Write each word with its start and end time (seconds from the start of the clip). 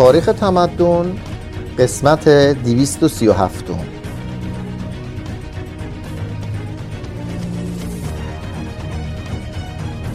تاریخ 0.00 0.24
تمدن 0.24 1.16
قسمت 1.78 2.28
237 2.28 3.64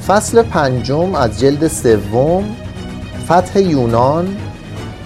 فصل 0.08 0.42
پنجم 0.42 1.16
از 1.16 1.40
جلد 1.40 1.68
سوم 1.68 2.56
فتح 3.26 3.60
یونان 3.60 4.38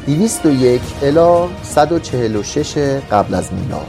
201 0.08 0.82
الی 1.02 1.50
146 1.64 2.78
قبل 3.12 3.34
از 3.34 3.54
میلاد. 3.54 3.88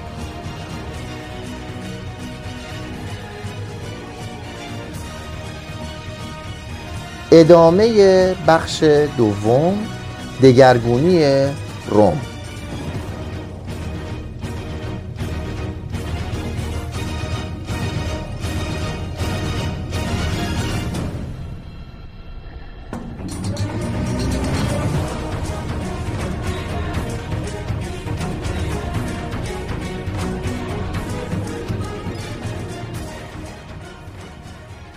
ادامه 7.33 8.35
بخش 8.47 8.85
دوم 9.17 9.79
دگرگونی 10.43 11.47
روم. 11.89 12.21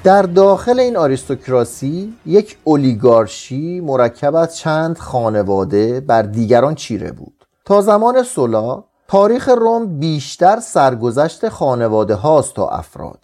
در 0.04 0.22
داخل 0.22 0.80
این 0.80 0.98
آریستوکراسی 0.98 2.14
یک 2.26 2.58
اولیگارشی 2.64 3.80
مرکب 3.80 4.36
از 4.36 4.58
چند 4.58 4.98
خانواده 4.98 6.00
بر 6.00 6.22
دیگران 6.22 6.76
چیره 6.76 7.12
بود. 7.12 7.46
تا 7.66 7.82
زمان 7.82 8.24
سولا 8.24 8.84
تاریخ 9.08 9.50
روم 9.50 10.00
بیشتر 10.00 10.60
سرگذشت 10.60 11.50
خانواده 11.50 12.16
هاست 12.16 12.54
تا 12.54 12.70
افراد. 12.70 13.20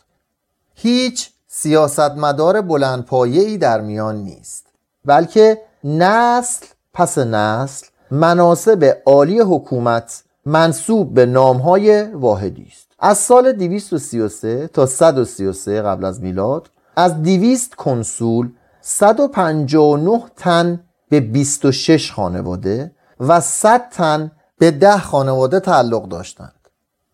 هیچ 0.73 1.29
سیاستمدار 1.47 2.61
بلندپایه 2.61 3.41
ای 3.41 3.57
در 3.57 3.81
میان 3.81 4.15
نیست 4.15 4.67
بلکه 5.05 5.61
نسل 5.83 6.65
پس 6.93 7.17
نسل 7.17 7.87
مناسب 8.11 8.97
عالی 9.05 9.39
حکومت 9.39 10.23
منصوب 10.45 11.13
به 11.13 11.25
نامهای 11.25 12.03
واحدی 12.03 12.67
است. 12.71 12.89
از 12.99 13.17
سال 13.17 13.51
233 13.51 14.67
تا 14.67 14.85
133 14.85 15.81
قبل 15.81 16.05
از 16.05 16.21
میلاد 16.21 16.69
از 16.95 17.23
200 17.23 17.75
کنسول 17.75 18.49
159 18.81 20.23
تن 20.35 20.83
به 21.09 21.19
26 21.19 22.11
خانواده 22.11 22.91
و 23.19 23.41
100 23.41 23.89
تن 23.91 24.31
به 24.57 24.71
10 24.71 24.97
خانواده 24.97 25.59
تعلق 25.59 26.07
داشتند. 26.07 26.53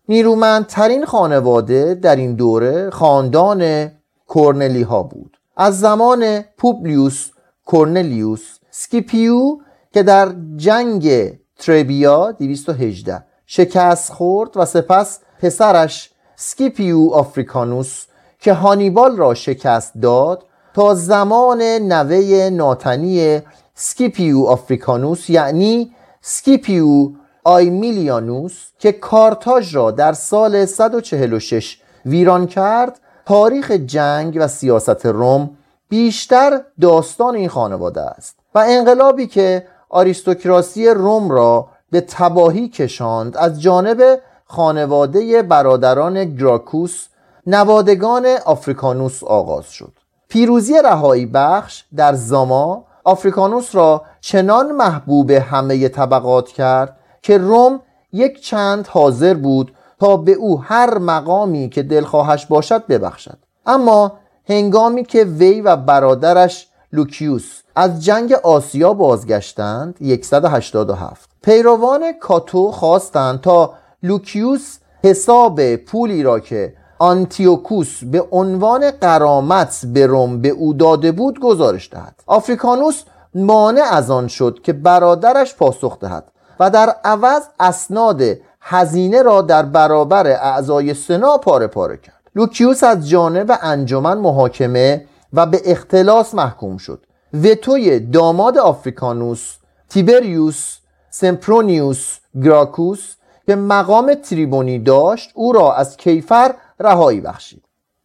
نیرومندترین 0.08 1.04
خانواده 1.04 1.94
در 1.94 2.16
این 2.16 2.34
دوره 2.34 2.90
خاندان 2.90 3.90
کورنلی 4.26 4.82
ها 4.82 5.02
بود. 5.02 5.36
از 5.56 5.80
زمان 5.80 6.40
پوبلیوس 6.40 7.30
کورنلیوس 7.64 8.58
سکیپیو 8.70 9.58
که 9.92 10.02
در 10.02 10.34
جنگ 10.56 11.32
تربیا 11.58 12.32
218 12.32 13.24
شکست 13.46 14.12
خورد 14.12 14.56
و 14.56 14.64
سپس 14.64 15.20
پسرش 15.42 16.10
سکیپیو 16.36 17.10
آفریکانوس 17.12 18.06
که 18.46 18.52
هانیبال 18.52 19.16
را 19.16 19.34
شکست 19.34 19.92
داد 20.02 20.44
تا 20.74 20.94
زمان 20.94 21.62
نوه 21.62 22.50
ناتنی 22.52 23.42
سکیپیو 23.74 24.44
آفریکانوس 24.44 25.30
یعنی 25.30 25.94
سکیپیو 26.20 27.10
آیمیلیانوس 27.44 28.66
که 28.78 28.92
کارتاژ 28.92 29.74
را 29.74 29.90
در 29.90 30.12
سال 30.12 30.64
146 30.64 31.78
ویران 32.04 32.46
کرد 32.46 33.00
تاریخ 33.24 33.70
جنگ 33.70 34.36
و 34.40 34.48
سیاست 34.48 35.06
روم 35.06 35.50
بیشتر 35.88 36.60
داستان 36.80 37.34
این 37.34 37.48
خانواده 37.48 38.00
است 38.00 38.36
و 38.54 38.64
انقلابی 38.68 39.26
که 39.26 39.66
آریستوکراسی 39.88 40.88
روم 40.88 41.30
را 41.30 41.68
به 41.90 42.00
تباهی 42.00 42.68
کشاند 42.68 43.36
از 43.36 43.62
جانب 43.62 44.18
خانواده 44.44 45.42
برادران 45.42 46.24
گراکوس 46.24 47.06
نوادگان 47.46 48.26
آفریکانوس 48.44 49.24
آغاز 49.24 49.70
شد. 49.70 49.92
پیروزی 50.28 50.74
رهایی 50.84 51.26
بخش 51.26 51.84
در 51.96 52.14
زاما 52.14 52.84
آفریکانوس 53.04 53.74
را 53.74 54.02
چنان 54.20 54.72
محبوب 54.72 55.30
همه 55.30 55.88
طبقات 55.88 56.48
کرد 56.48 56.96
که 57.22 57.38
روم 57.38 57.80
یک 58.12 58.40
چند 58.40 58.86
حاضر 58.86 59.34
بود 59.34 59.72
تا 60.00 60.16
به 60.16 60.32
او 60.32 60.62
هر 60.62 60.98
مقامی 60.98 61.68
که 61.68 61.82
دلخواهش 61.82 62.46
باشد 62.46 62.86
ببخشد. 62.86 63.38
اما 63.66 64.12
هنگامی 64.48 65.04
که 65.04 65.24
وی 65.24 65.60
و 65.60 65.76
برادرش 65.76 66.68
لوکیوس 66.92 67.62
از 67.76 68.04
جنگ 68.04 68.32
آسیا 68.32 68.92
بازگشتند 68.92 70.22
187 70.22 71.30
پیروان 71.42 72.12
کاتو 72.12 72.70
خواستند 72.70 73.40
تا 73.40 73.74
لوکیوس 74.02 74.78
حساب 75.04 75.76
پولی 75.76 76.22
را 76.22 76.40
که 76.40 76.74
آنتیوکوس 76.98 78.04
به 78.04 78.24
عنوان 78.30 78.90
غرامت 78.90 79.80
به 79.86 80.06
روم 80.06 80.40
به 80.40 80.48
او 80.48 80.74
داده 80.74 81.12
بود 81.12 81.40
گزارش 81.40 81.90
دهد. 81.92 82.22
آفریکانوس 82.26 83.02
مانع 83.34 83.82
از 83.92 84.10
آن 84.10 84.28
شد 84.28 84.58
که 84.62 84.72
برادرش 84.72 85.54
پاسخ 85.54 85.98
دهد 85.98 86.32
و 86.60 86.70
در 86.70 86.96
عوض 87.04 87.42
اسناد 87.60 88.22
هزینه 88.60 89.22
را 89.22 89.42
در 89.42 89.62
برابر 89.62 90.26
اعضای 90.26 90.94
سنا 90.94 91.38
پاره 91.38 91.66
پاره 91.66 91.96
کرد. 91.96 92.20
لوکیوس 92.34 92.84
از 92.84 93.08
جانب 93.08 93.58
انجمن 93.62 94.18
محاکمه 94.18 95.04
و 95.32 95.46
به 95.46 95.62
اختلاس 95.64 96.34
محکوم 96.34 96.76
شد. 96.76 97.06
وتوی 97.34 98.00
داماد 98.00 98.58
آفریکانوس 98.58 99.56
تیبریوس 99.88 100.76
سمپرونیوس 101.10 102.18
گراکوس 102.42 103.14
که 103.46 103.56
مقام 103.56 104.14
تریبونی 104.14 104.78
داشت 104.78 105.30
او 105.34 105.52
را 105.52 105.74
از 105.74 105.96
کیفر 105.96 106.54
رهایی 106.80 107.20
بخشید. 107.20 107.62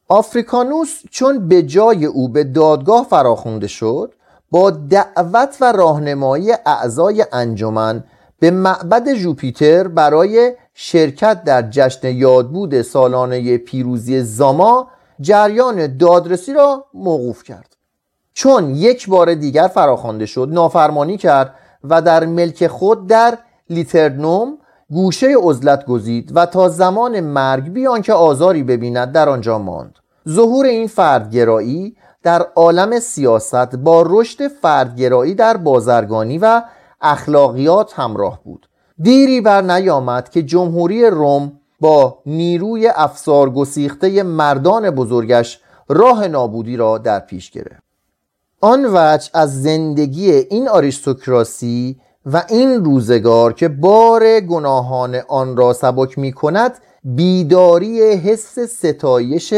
آفریکانوس 0.09 1.01
چون 1.09 1.47
به 1.47 1.63
جای 1.63 2.05
او 2.05 2.29
به 2.29 2.43
دادگاه 2.43 3.07
فراخونده 3.09 3.67
شد 3.67 4.13
با 4.51 4.71
دعوت 4.71 5.57
و 5.61 5.71
راهنمایی 5.71 6.51
اعضای 6.65 7.25
انجمن 7.31 8.03
به 8.39 8.51
معبد 8.51 9.13
جوپیتر 9.13 9.87
برای 9.87 10.53
شرکت 10.73 11.43
در 11.43 11.69
جشن 11.69 12.07
یادبود 12.07 12.81
سالانه 12.81 13.57
پیروزی 13.57 14.21
زاما 14.21 14.87
جریان 15.21 15.97
دادرسی 15.97 16.53
را 16.53 16.85
موقوف 16.93 17.43
کرد. 17.43 17.75
چون 18.33 18.75
یک 18.75 19.09
بار 19.09 19.33
دیگر 19.33 19.67
فراخوانده 19.67 20.25
شد 20.25 20.49
نافرمانی 20.51 21.17
کرد 21.17 21.55
و 21.83 22.01
در 22.01 22.25
ملک 22.25 22.67
خود 22.67 23.07
در 23.07 23.37
لیترنوم 23.69 24.57
گوشه 24.91 25.35
عزلت 25.43 25.85
گزید 25.85 26.31
و 26.35 26.45
تا 26.45 26.69
زمان 26.69 27.19
مرگ 27.19 27.69
بیان 27.69 28.01
که 28.01 28.13
آزاری 28.13 28.63
ببیند 28.63 29.11
در 29.11 29.29
آنجا 29.29 29.59
ماند. 29.59 29.95
ظهور 30.29 30.65
این 30.65 30.87
فردگرایی 30.87 31.95
در 32.23 32.47
عالم 32.55 32.99
سیاست 32.99 33.75
با 33.75 34.03
رشد 34.07 34.47
فردگرایی 34.47 35.35
در 35.35 35.57
بازرگانی 35.57 36.37
و 36.37 36.61
اخلاقیات 37.01 37.99
همراه 37.99 38.39
بود. 38.43 38.69
دیری 39.01 39.41
بر 39.41 39.61
نیامد 39.61 40.29
که 40.29 40.43
جمهوری 40.43 41.05
روم 41.05 41.51
با 41.79 42.17
نیروی 42.25 42.87
افسار 42.87 43.49
گسیخته 43.49 44.23
مردان 44.23 44.89
بزرگش 44.89 45.59
راه 45.89 46.27
نابودی 46.27 46.77
را 46.77 46.97
در 46.97 47.19
پیش 47.19 47.51
گرفت. 47.51 47.83
آن 48.61 48.85
وجه 48.85 49.29
از 49.33 49.63
زندگی 49.63 50.31
این 50.31 50.69
آریستوکراسی 50.69 51.99
و 52.25 52.43
این 52.49 52.85
روزگار 52.85 53.53
که 53.53 53.67
بار 53.67 54.39
گناهان 54.39 55.21
آن 55.27 55.57
را 55.57 55.73
سبک 55.73 56.17
می 56.17 56.31
کند 56.31 56.77
بیداری 57.03 58.01
حس 58.01 58.59
ستایش 58.59 59.53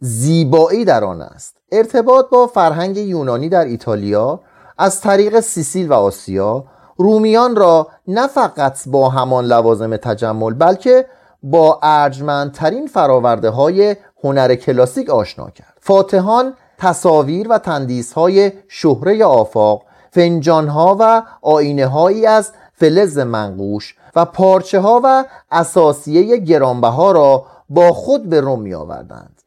زیبایی 0.00 0.84
در 0.84 1.04
آن 1.04 1.22
است. 1.22 1.56
ارتباط 1.72 2.28
با 2.28 2.46
فرهنگ 2.46 2.96
یونانی 2.96 3.48
در 3.48 3.64
ایتالیا 3.64 4.40
از 4.78 5.00
طریق 5.00 5.40
سیسیل 5.40 5.88
و 5.88 5.94
آسیا 5.94 6.64
رومیان 6.96 7.56
را 7.56 7.88
نه 8.08 8.26
فقط 8.26 8.78
با 8.86 9.08
همان 9.08 9.44
لوازم 9.44 9.96
تجمل 9.96 10.54
بلکه 10.54 11.06
با 11.42 11.80
ارجمندترین 11.82 12.86
فراورده 12.86 13.50
های 13.50 13.96
هنر 14.24 14.54
کلاسیک 14.54 15.10
آشنا 15.10 15.50
کرد. 15.50 15.76
فاتحان 15.80 16.54
تصاویر 16.78 17.46
و 17.50 17.58
تندیس 17.58 18.12
های 18.12 18.52
شهره 18.68 19.24
آفاق 19.24 19.82
فنجان 20.10 20.68
ها 20.68 20.96
و 21.00 21.22
آینه 21.42 21.86
هایی 21.86 22.26
از 22.26 22.52
فلز 22.72 23.18
منقوش 23.18 23.96
و 24.16 24.24
پارچه 24.24 24.80
ها 24.80 25.00
و 25.04 25.24
اساسیه 25.50 26.36
گرانبها 26.36 27.12
را 27.12 27.46
با 27.70 27.92
خود 27.92 28.28
به 28.28 28.40
روم 28.40 28.60
می 28.62 28.74
آوردند 28.74 29.42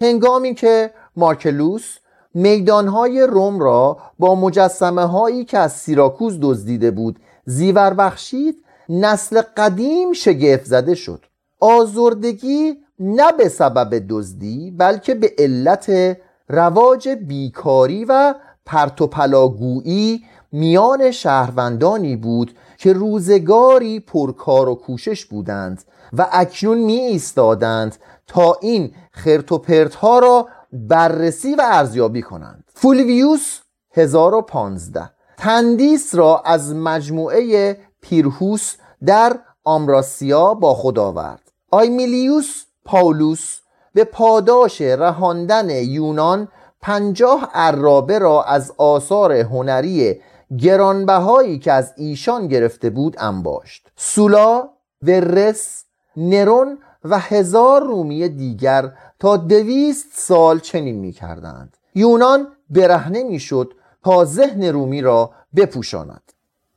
هنگامی 0.00 0.54
که 0.54 0.90
مارکلوس 1.16 1.96
میدانهای 2.34 3.22
روم 3.22 3.60
را 3.60 3.98
با 4.18 4.34
مجسمه 4.34 5.04
هایی 5.04 5.44
که 5.44 5.58
از 5.58 5.72
سیراکوز 5.72 6.38
دزدیده 6.42 6.90
بود 6.90 7.20
زیور 7.44 7.94
بخشید 7.94 8.56
نسل 8.88 9.42
قدیم 9.56 10.12
شگفت 10.12 10.64
زده 10.64 10.94
شد. 10.94 11.24
آزردگی 11.60 12.76
نه 12.98 13.32
به 13.32 13.48
سبب 13.48 14.04
دزدی 14.08 14.70
بلکه 14.70 15.14
به 15.14 15.32
علت 15.38 16.16
رواج 16.48 17.08
بیکاری 17.08 18.04
و 18.04 18.34
پرتوپلاگویی 18.66 20.24
میان 20.52 21.10
شهروندانی 21.10 22.16
بود 22.16 22.56
که 22.78 22.92
روزگاری 22.92 24.00
پرکار 24.00 24.68
و 24.68 24.74
کوشش 24.74 25.24
بودند 25.24 25.84
و 26.12 26.26
اکنون 26.32 26.78
می 26.78 26.92
ایستادند 26.92 27.96
تا 28.26 28.58
این 28.60 28.94
خرت 29.12 29.52
و 29.52 29.58
پرت 29.58 29.94
ها 29.94 30.18
را 30.18 30.48
بررسی 30.72 31.54
و 31.54 31.62
ارزیابی 31.64 32.22
کنند. 32.22 32.64
فولویوس 32.74 33.58
1015 33.92 35.10
تندیس 35.38 36.14
را 36.14 36.42
از 36.44 36.74
مجموعه 36.74 37.76
پیرهوس 38.00 38.74
در 39.06 39.38
آمراسیا 39.64 40.54
با 40.54 40.74
خود 40.74 40.98
آورد. 40.98 41.52
آیمیلیوس 41.70 42.64
پاولوس 42.84 43.58
به 43.94 44.04
پاداش 44.04 44.80
رهاندن 44.80 45.70
یونان 45.70 46.48
پنجاه 46.80 47.50
عرابه 47.54 48.18
را 48.18 48.42
از 48.42 48.72
آثار 48.76 49.32
هنری 49.32 50.20
گرانبهایی 50.58 51.58
که 51.58 51.72
از 51.72 51.92
ایشان 51.96 52.48
گرفته 52.48 52.90
بود 52.90 53.16
انباشت. 53.18 53.88
سولا 53.96 54.68
ورس 55.02 55.84
نرون 56.16 56.78
و 57.04 57.18
هزار 57.18 57.82
رومی 57.82 58.28
دیگر 58.28 58.92
تا 59.18 59.36
دویست 59.36 60.08
سال 60.12 60.60
چنین 60.60 60.98
می 60.98 61.12
کردند 61.12 61.76
یونان 61.94 62.46
برهنه 62.70 63.22
می 63.22 63.40
شد 63.40 63.72
تا 64.04 64.24
ذهن 64.24 64.64
رومی 64.64 65.02
را 65.02 65.30
بپوشاند. 65.56 66.32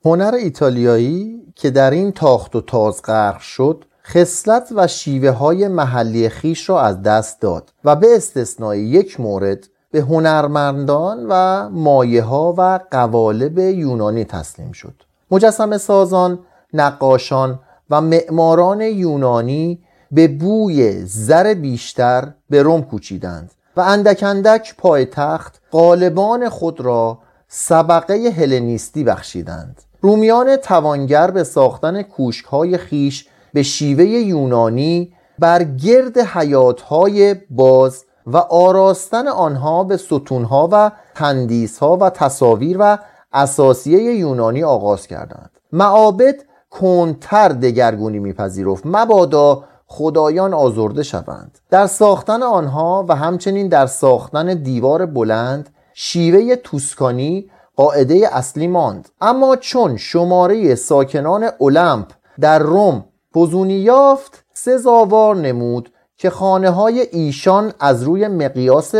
هنر 0.05 0.33
ایتالیایی 0.35 1.43
که 1.55 1.69
در 1.69 1.91
این 1.91 2.11
تاخت 2.11 2.55
و 2.55 2.61
تاز 2.61 3.01
غرق 3.01 3.39
شد 3.39 3.85
خصلت 4.05 4.69
و 4.75 4.87
شیوه 4.87 5.29
های 5.29 5.67
محلی 5.67 6.29
خیش 6.29 6.69
را 6.69 6.81
از 6.81 7.01
دست 7.01 7.41
داد 7.41 7.73
و 7.83 7.95
به 7.95 8.15
استثنای 8.15 8.79
یک 8.79 9.19
مورد 9.19 9.67
به 9.91 10.00
هنرمندان 10.00 11.25
و 11.30 11.69
مایه 11.69 12.24
ها 12.24 12.53
و 12.57 12.80
قوالب 12.91 13.57
یونانی 13.57 14.25
تسلیم 14.25 14.71
شد. 14.71 14.94
مجسم 15.31 15.77
سازان، 15.77 16.39
نقاشان 16.74 17.59
و 17.89 18.01
معماران 18.01 18.81
یونانی 18.81 19.80
به 20.12 20.27
بوی 20.27 21.06
زر 21.06 21.53
بیشتر 21.53 22.33
به 22.50 22.63
روم 22.63 22.81
کوچیدند 22.81 23.51
و 23.77 23.81
اندک 23.81 24.24
اندک 24.24 24.75
پایتخت 24.77 25.62
قالبان 25.71 26.50
خود 26.50 26.81
را 26.81 27.19
سبقه 27.47 28.33
هلنیستی 28.38 29.03
بخشیدند. 29.03 29.81
رومیان 30.01 30.56
توانگر 30.56 31.31
به 31.31 31.44
ساختن 31.44 32.01
کوشکهای 32.01 32.77
خیش 32.77 33.27
به 33.53 33.63
شیوه 33.63 34.03
یونانی 34.03 35.13
بر 35.39 35.63
گرد 35.63 36.18
حیاتهای 36.18 37.35
باز 37.50 38.06
و 38.33 38.37
آراستن 38.37 39.27
آنها 39.27 39.83
به 39.83 39.97
ستونها 39.97 40.69
و 40.71 40.91
تندیسها 41.15 41.97
و 41.97 42.09
تصاویر 42.09 42.77
و 42.79 42.97
اساسیه 43.33 44.15
یونانی 44.15 44.63
آغاز 44.63 45.07
کردند. 45.07 45.51
معابد 45.71 46.35
کنتر 46.69 47.49
دگرگونی 47.49 48.19
میپذیرفت. 48.19 48.83
مبادا 48.85 49.63
خدایان 49.87 50.53
آزرده 50.53 51.03
شوند. 51.03 51.59
در 51.69 51.87
ساختن 51.87 52.43
آنها 52.43 53.05
و 53.09 53.15
همچنین 53.15 53.67
در 53.67 53.85
ساختن 53.85 54.53
دیوار 54.53 55.05
بلند 55.05 55.69
شیوه 55.93 56.55
توسکانی 56.55 57.49
قاعده 57.75 58.29
اصلی 58.31 58.67
ماند. 58.67 59.09
اما 59.21 59.55
چون 59.55 59.97
شماره 59.97 60.75
ساکنان 60.75 61.49
اولمپ 61.57 62.07
در 62.39 62.59
روم 62.59 63.05
فزونی 63.35 63.73
یافت 63.73 64.43
سزاوار 64.53 65.35
نمود 65.35 65.91
که 66.19 66.30
خانه 66.30 66.69
های 66.69 67.07
ایشان 67.12 67.74
از 67.80 68.04
روی 68.04 68.27
مقیاس 68.27 68.94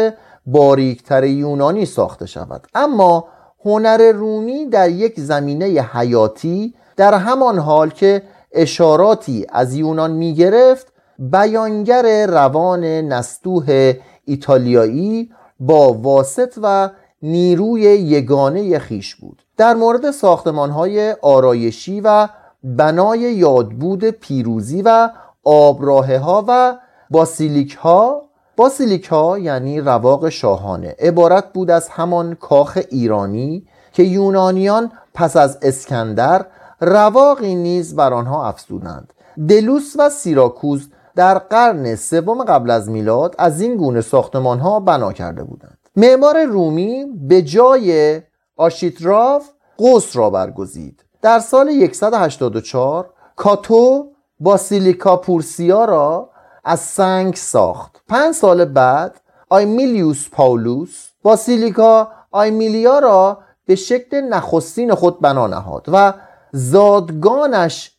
باریکتر 0.46 1.24
یونانی 1.24 1.86
ساخته 1.86 2.26
شود. 2.26 2.68
اما 2.76 3.28
هنر 3.66 4.12
رومی 4.12 4.66
در 4.66 4.90
یک 4.90 5.20
زمینه 5.20 5.66
حیاتی 5.66 6.74
در 6.98 7.14
همان 7.14 7.60
حال 7.60 7.90
که 7.90 8.22
اشاراتی 8.52 9.46
از 9.50 9.76
یونان 9.76 10.12
می 10.12 10.34
گرفت 10.34 10.88
بیانگر 11.20 12.26
روان 12.28 12.84
نستوه 12.86 13.94
ایتالیایی 14.26 15.30
با 15.60 15.94
واسط 15.94 16.60
و 16.64 16.90
نیروی 17.22 17.82
یگانه 17.82 18.80
خیش 18.80 19.16
بود. 19.16 19.42
در 19.58 19.74
مورد 19.74 20.12
ساختمان 20.12 20.70
های 20.70 21.16
آرایشی 21.22 22.02
و 22.02 22.28
بنای 22.64 23.20
یادبود 23.20 24.04
پیروزی 24.06 24.82
و 24.82 25.10
آبراهه 25.44 26.18
ها 26.18 26.46
و 26.48 26.78
باسیلیک 27.10 27.76
ها 27.76 28.30
باسیلیک 28.58 29.06
ها 29.06 29.40
یعنی 29.40 29.82
رواق 29.82 30.30
شاهانه. 30.30 30.96
عبارت 31.00 31.54
بود 31.54 31.72
از 31.72 31.90
همان 31.90 32.36
کاخ 32.36 32.80
ایرانی 32.90 33.68
که 33.94 34.04
یونانیان 34.04 34.92
پس 35.14 35.38
از 35.38 35.58
اسکندر 35.62 36.46
رواقی 36.82 37.56
نیز 37.56 37.96
بر 37.96 38.14
آنها 38.14 38.48
افزودند. 38.48 39.14
دلوس 39.48 39.96
و 40.00 40.10
سیراکوز 40.10 40.90
در 41.16 41.38
قرن 41.38 41.96
سوم 41.96 42.44
قبل 42.44 42.70
از 42.70 42.90
میلاد 42.90 43.36
از 43.38 43.62
این 43.62 43.78
گونه 43.78 44.02
ساختمان 44.02 44.60
ها 44.60 44.80
بنا 44.80 45.14
کرده 45.14 45.44
بودند. 45.44 45.78
معمار 45.96 46.44
رومی 46.44 47.06
به 47.28 47.42
جای 47.42 48.22
آشیتراف 48.58 49.50
قوس 49.78 50.16
را 50.16 50.30
برگزید. 50.30 51.04
در 51.22 51.40
سال 51.40 51.92
184 51.92 53.10
کاتو 53.36 54.12
باسیلیکا 54.40 55.18
پورسیا 55.18 55.86
را 55.86 56.30
از 56.70 56.80
سنگ 56.80 57.36
ساخت. 57.36 58.02
پنج 58.08 58.36
سال 58.36 58.66
بعد 58.66 59.22
آیمیلیوس 59.50 60.30
پاولوس 60.32 61.08
باسیلیکا 61.24 62.08
آیمیلیا 62.32 63.00
را 63.00 63.38
به 63.66 63.76
شکل 63.76 64.22
نخستین 64.22 64.96
خود 64.96 65.20
بنا 65.20 65.48
نهاد 65.48 65.86
و 65.88 66.14
زادگانش 66.52 67.92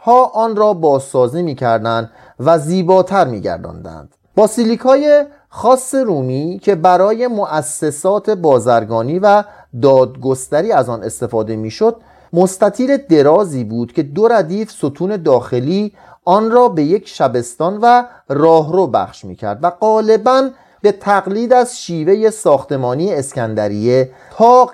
ها 0.00 0.24
آن 0.24 0.56
را 0.56 0.72
بازسازی 0.72 1.42
می‌کردند 1.42 2.10
و 2.40 2.58
زیباتر 2.58 3.24
میگرداندند. 3.24 4.14
باسیلیکای 4.36 5.24
خاص 5.48 5.94
رومی 5.94 6.60
که 6.62 6.74
برای 6.74 7.26
مؤسسات 7.26 8.30
بازرگانی 8.30 9.18
و 9.18 9.44
دادگستری 9.82 10.72
از 10.72 10.88
آن 10.88 11.02
استفاده 11.02 11.56
می‌شد 11.56 11.96
مستطیل 12.32 12.96
درازی 12.96 13.64
بود 13.64 13.92
که 13.92 14.02
دو 14.02 14.28
ردیف 14.28 14.70
ستون 14.70 15.16
داخلی 15.16 15.92
آن 16.24 16.50
را 16.50 16.68
به 16.68 16.82
یک 16.82 17.08
شبستان 17.08 17.78
و 17.82 18.04
راهرو 18.28 18.86
بخش 18.86 19.24
می‌کرد 19.24 19.58
و 19.62 19.70
غالبا 19.70 20.50
به 20.82 20.92
تقلید 20.92 21.52
از 21.52 21.80
شیوه 21.80 22.30
ساختمانی 22.30 23.14
اسکندریه 23.14 24.10
تاق 24.38 24.70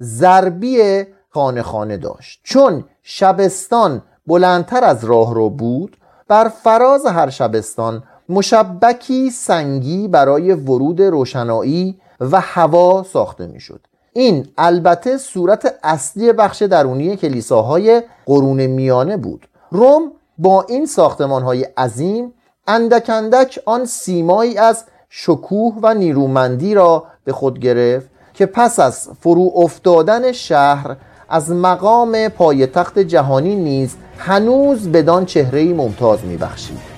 ضربی 0.00 1.04
خانه 1.30 1.62
خانه 1.62 1.96
داشت. 1.96 2.40
چون 2.44 2.84
شبستان 3.02 4.02
بلندتر 4.26 4.84
از 4.84 5.04
راهرو 5.04 5.50
بود 5.50 5.96
بر 6.28 6.48
فراز 6.48 7.06
هر 7.06 7.30
شبستان 7.30 8.02
مشبکی 8.28 9.30
سنگی 9.30 10.08
برای 10.08 10.52
ورود 10.52 11.02
روشنایی 11.02 12.00
و 12.20 12.40
هوا 12.40 13.02
ساخته 13.02 13.46
می‌شد. 13.46 13.80
این 14.12 14.48
البته 14.58 15.18
صورت 15.18 15.74
اصلی 15.82 16.32
بخش 16.32 16.62
درونی 16.62 17.16
کلیساهای 17.16 18.02
قرون 18.26 18.66
میانه 18.66 19.16
بود. 19.16 19.48
روم 19.70 20.12
با 20.38 20.62
این 20.68 20.86
ساختمان 20.86 21.42
های 21.42 21.62
عظیم 21.62 22.32
اندک 22.66 23.10
اندک 23.10 23.58
آن 23.66 23.84
سیمایی 23.84 24.58
از 24.58 24.84
شکوه 25.08 25.74
و 25.82 25.94
نیرومندی 25.94 26.74
را 26.74 27.04
به 27.24 27.32
خود 27.32 27.58
گرفت 27.58 28.10
که 28.34 28.46
پس 28.46 28.80
از 28.80 29.08
فرو 29.20 29.52
افتادن 29.54 30.32
شهر 30.32 30.96
از 31.28 31.50
مقام 31.50 32.28
پایتخت 32.28 32.98
جهانی 32.98 33.56
نیز 33.56 33.96
هنوز 34.18 34.88
بدان 34.88 35.26
چهره 35.26 35.74
ممتاز 35.74 36.24
میبخشید. 36.24 36.97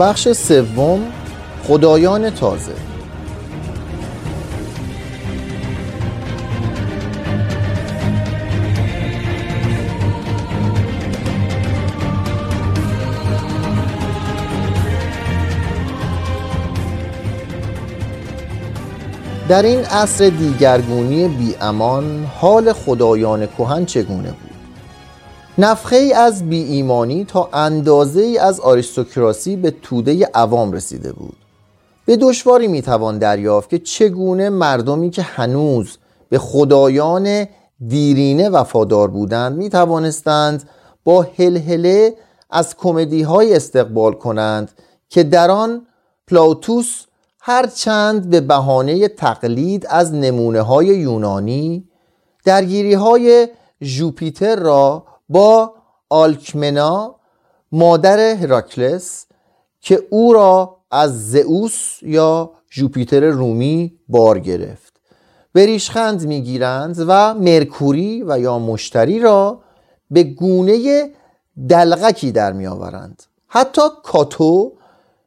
بخش 0.00 0.28
سوم 0.32 1.00
خدایان 1.64 2.30
تازه. 2.30 2.72
در 19.48 19.62
این 19.62 19.84
عصر 19.84 20.28
دیگرگونی 20.28 21.28
بی 21.28 21.54
امان 21.60 22.26
حال 22.40 22.72
خدایان 22.72 23.46
کهن 23.46 23.84
چگونه 23.84 24.28
بود؟ 24.30 24.47
نفخه 25.60 25.96
ای 25.96 26.12
از 26.12 26.48
بی 26.48 26.62
ایمانی 26.62 27.24
تا 27.24 27.48
اندازه 27.52 28.20
ای 28.20 28.38
از 28.38 28.60
آریستوکراسی 28.60 29.56
به 29.56 29.70
توده 29.70 30.30
عوام 30.34 30.72
رسیده 30.72 31.12
بود. 31.12 31.36
به 32.06 32.16
دشواری 32.16 32.68
می‌توان 32.68 33.18
دریافت 33.18 33.70
که 33.70 33.78
چگونه 33.78 34.50
مردمی 34.50 35.10
که 35.10 35.22
هنوز 35.22 35.98
به 36.28 36.38
خدایان 36.38 37.46
دیرینه 37.86 38.48
وفادار 38.48 39.08
بودند 39.08 39.56
می 39.56 39.70
توانستند 39.70 40.68
با 41.04 41.26
هلهله 41.38 42.14
از 42.50 42.76
کمدی 42.76 43.22
های 43.22 43.56
استقبال 43.56 44.12
کنند 44.12 44.70
که 45.08 45.22
در 45.22 45.50
آن 45.50 45.86
پلاوتوس 46.26 47.04
هرچند 47.40 48.30
به 48.30 48.40
بهانه 48.40 49.08
تقلید 49.08 49.86
از 49.90 50.14
نمونه 50.14 50.60
های 50.60 50.86
یونانی 50.86 51.88
درگیری 52.44 52.94
های 52.94 53.48
جوپیتر 53.82 54.56
را 54.56 55.04
با 55.28 55.74
آلکمنا 56.08 57.14
مادر 57.72 58.18
هراکلس 58.18 59.26
که 59.80 60.02
او 60.10 60.32
را 60.32 60.76
از 60.90 61.30
زئوس 61.30 61.98
یا 62.02 62.50
جوپیتر 62.70 63.20
رومی 63.20 63.98
بار 64.08 64.38
گرفت. 64.38 65.00
به 65.52 65.66
ریشخند 65.66 66.26
می‌گیرند 66.26 67.04
و 67.08 67.34
مرکوری 67.34 68.24
و 68.26 68.38
یا 68.38 68.58
مشتری 68.58 69.20
را 69.20 69.60
به 70.10 70.22
گونه 70.22 71.10
دلغکی 71.68 72.32
در 72.32 72.52
میآورند. 72.52 73.22
حتی 73.48 73.82
کاتو 74.02 74.72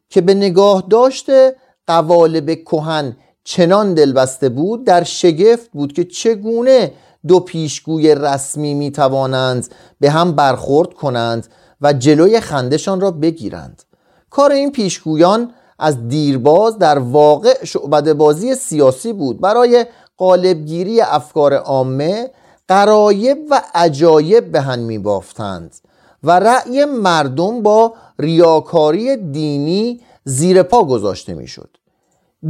که 0.10 0.22
به 0.22 0.34
نگاه 0.34 0.84
داشته 0.90 1.56
قوالب 1.88 2.54
کهن 2.54 3.18
چنان 3.44 3.94
دلبسته 3.94 4.50
بود 4.50 4.86
در 4.86 5.04
شگفت 5.04 5.72
بود 5.72 5.94
که 5.94 6.04
چگونه 6.04 6.92
دو 7.28 7.40
پیشگوی 7.40 8.16
رسمی 8.16 8.74
می 8.74 8.92
توانند 8.92 9.68
به 10.00 10.10
هم 10.10 10.32
برخورد 10.32 10.94
کنند 10.94 11.48
و 11.82 11.94
جلوی 11.94 12.40
خندشان 12.40 13.02
را 13.02 13.12
بگیرند. 13.12 13.84
کار 14.30 14.52
این 14.52 14.72
پیشگویان 14.72 15.54
از 15.80 16.08
دیرباز 16.08 16.78
در 16.78 17.00
واقع 17.00 17.66
شعبد 17.66 18.14
بازی 18.14 18.56
سیاسی 18.56 19.14
بود. 19.14 19.42
برای 19.42 19.86
قالبگیری 20.18 21.02
افکار 21.02 21.54
عامه 21.54 22.32
قرایب 22.68 23.38
و 23.52 23.62
عجایب 23.76 24.52
به 24.52 24.62
هم 24.62 24.80
می 24.80 24.98
بافتند 24.98 25.76
و 26.24 26.40
رأی 26.40 26.86
مردم 26.86 27.64
با 27.64 27.94
ریاکاری 28.20 29.18
دینی 29.18 30.02
زیر 30.24 30.64
پا 30.64 30.84
گذاشته 30.84 31.34
می 31.34 31.48
شد 31.48 31.78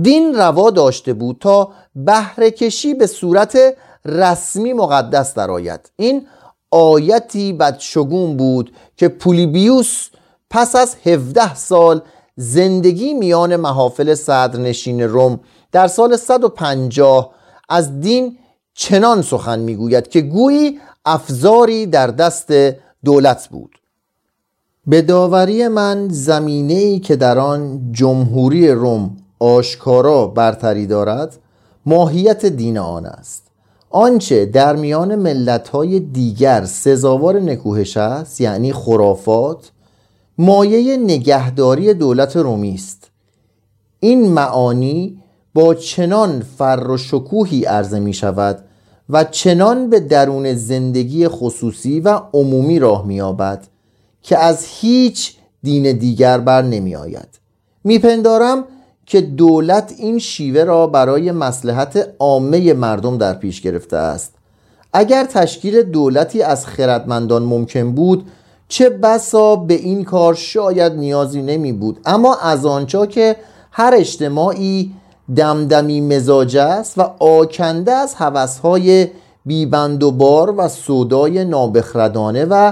دین 0.01 0.35
روا 0.35 0.69
داشته 0.69 1.13
بود 1.13 1.37
تا 1.39 1.69
بهره 1.95 2.51
کشی 2.51 2.93
به 2.93 3.07
صورت 3.07 3.57
رسمی 4.05 4.73
مقدس 4.73 5.33
درآید 5.33 5.91
این 5.95 6.27
آیتی 6.71 7.53
بدشگون 7.53 8.37
بود 8.37 8.73
که 8.97 9.07
پولیبیوس 9.07 10.09
پس 10.49 10.75
از 10.75 10.95
17 11.05 11.55
سال 11.55 12.01
زندگی 12.35 13.13
میان 13.13 13.55
محافل 13.55 14.15
صدرنشین 14.15 15.01
روم 15.01 15.39
در 15.71 15.87
سال 15.87 16.17
150 16.17 17.33
از 17.69 17.99
دین 17.99 18.37
چنان 18.73 19.21
سخن 19.21 19.59
می‌گوید 19.59 20.07
که 20.07 20.21
گویی 20.21 20.79
افزاری 21.05 21.85
در 21.85 22.07
دست 22.07 22.51
دولت 23.05 23.47
بود. 23.47 23.71
به 24.87 25.01
داوری 25.01 25.67
من 25.67 26.07
زمینه 26.09 26.73
ای 26.73 26.99
که 26.99 27.15
در 27.15 27.39
آن 27.39 27.91
جمهوری 27.91 28.71
روم 28.71 29.17
آشکارا 29.39 30.27
برتری 30.27 30.87
دارد 30.87 31.37
ماهیت 31.85 32.45
دین 32.45 32.77
آن 32.77 33.05
است. 33.05 33.50
آنچه 33.91 34.45
در 34.45 34.75
میان 34.75 35.15
ملتهای 35.15 35.99
دیگر 35.99 36.65
سزاوار 36.65 37.39
نکوهش 37.39 37.97
است 37.97 38.41
یعنی 38.41 38.73
خرافات 38.73 39.71
مایه 40.37 40.97
نگهداری 40.97 41.93
دولت 41.93 42.35
رومی 42.35 42.73
است. 42.73 43.09
این 43.99 44.29
معانی 44.29 45.21
با 45.53 45.73
چنان 45.73 46.45
فر 46.57 46.87
و 46.89 46.97
شکوهی 46.97 47.65
عرضه 47.65 47.99
می 47.99 48.13
شود 48.13 48.63
و 49.09 49.23
چنان 49.23 49.89
به 49.89 49.99
درون 49.99 50.53
زندگی 50.53 51.27
خصوصی 51.27 51.99
و 51.99 52.21
عمومی 52.33 52.79
راه 52.79 53.05
می 53.05 53.21
آبد 53.21 53.67
که 54.21 54.37
از 54.37 54.65
هیچ 54.65 55.35
دین 55.63 55.91
دیگر 55.91 56.37
بر 56.37 56.61
نمی 56.61 56.95
آید. 56.95 57.39
میپندارم 57.83 58.63
که 59.11 59.21
دولت 59.21 59.93
این 59.97 60.19
شیوه 60.19 60.63
را 60.63 60.87
برای 60.87 61.31
مسلحت 61.31 62.07
عامه 62.19 62.73
مردم 62.73 63.17
در 63.17 63.33
پیش 63.33 63.61
گرفته 63.61 63.97
است. 63.97 64.33
اگر 64.93 65.25
تشکیل 65.25 65.81
دولتی 65.81 66.41
از 66.41 66.65
خردمندان 66.65 67.43
ممکن 67.43 67.91
بود 67.91 68.27
چه 68.67 68.89
بسا 68.89 69.55
به 69.55 69.73
این 69.73 70.03
کار 70.03 70.33
شاید 70.33 70.93
نیازی 70.93 71.41
نمی 71.41 71.71
بود. 71.71 71.99
اما 72.05 72.35
از 72.35 72.65
آنجا 72.65 73.05
که 73.05 73.35
هر 73.71 73.93
اجتماعی 73.95 74.91
دمدمی 75.35 76.01
مزاج 76.01 76.57
است 76.57 76.97
و 76.97 77.01
آکنده 77.19 77.91
از 77.91 78.15
حوثهای 78.15 79.07
بیبند 79.45 80.03
و 80.03 80.11
بار 80.11 80.53
و 80.57 80.67
صدای 80.67 81.45
نابخردانه 81.45 82.45
و 82.45 82.71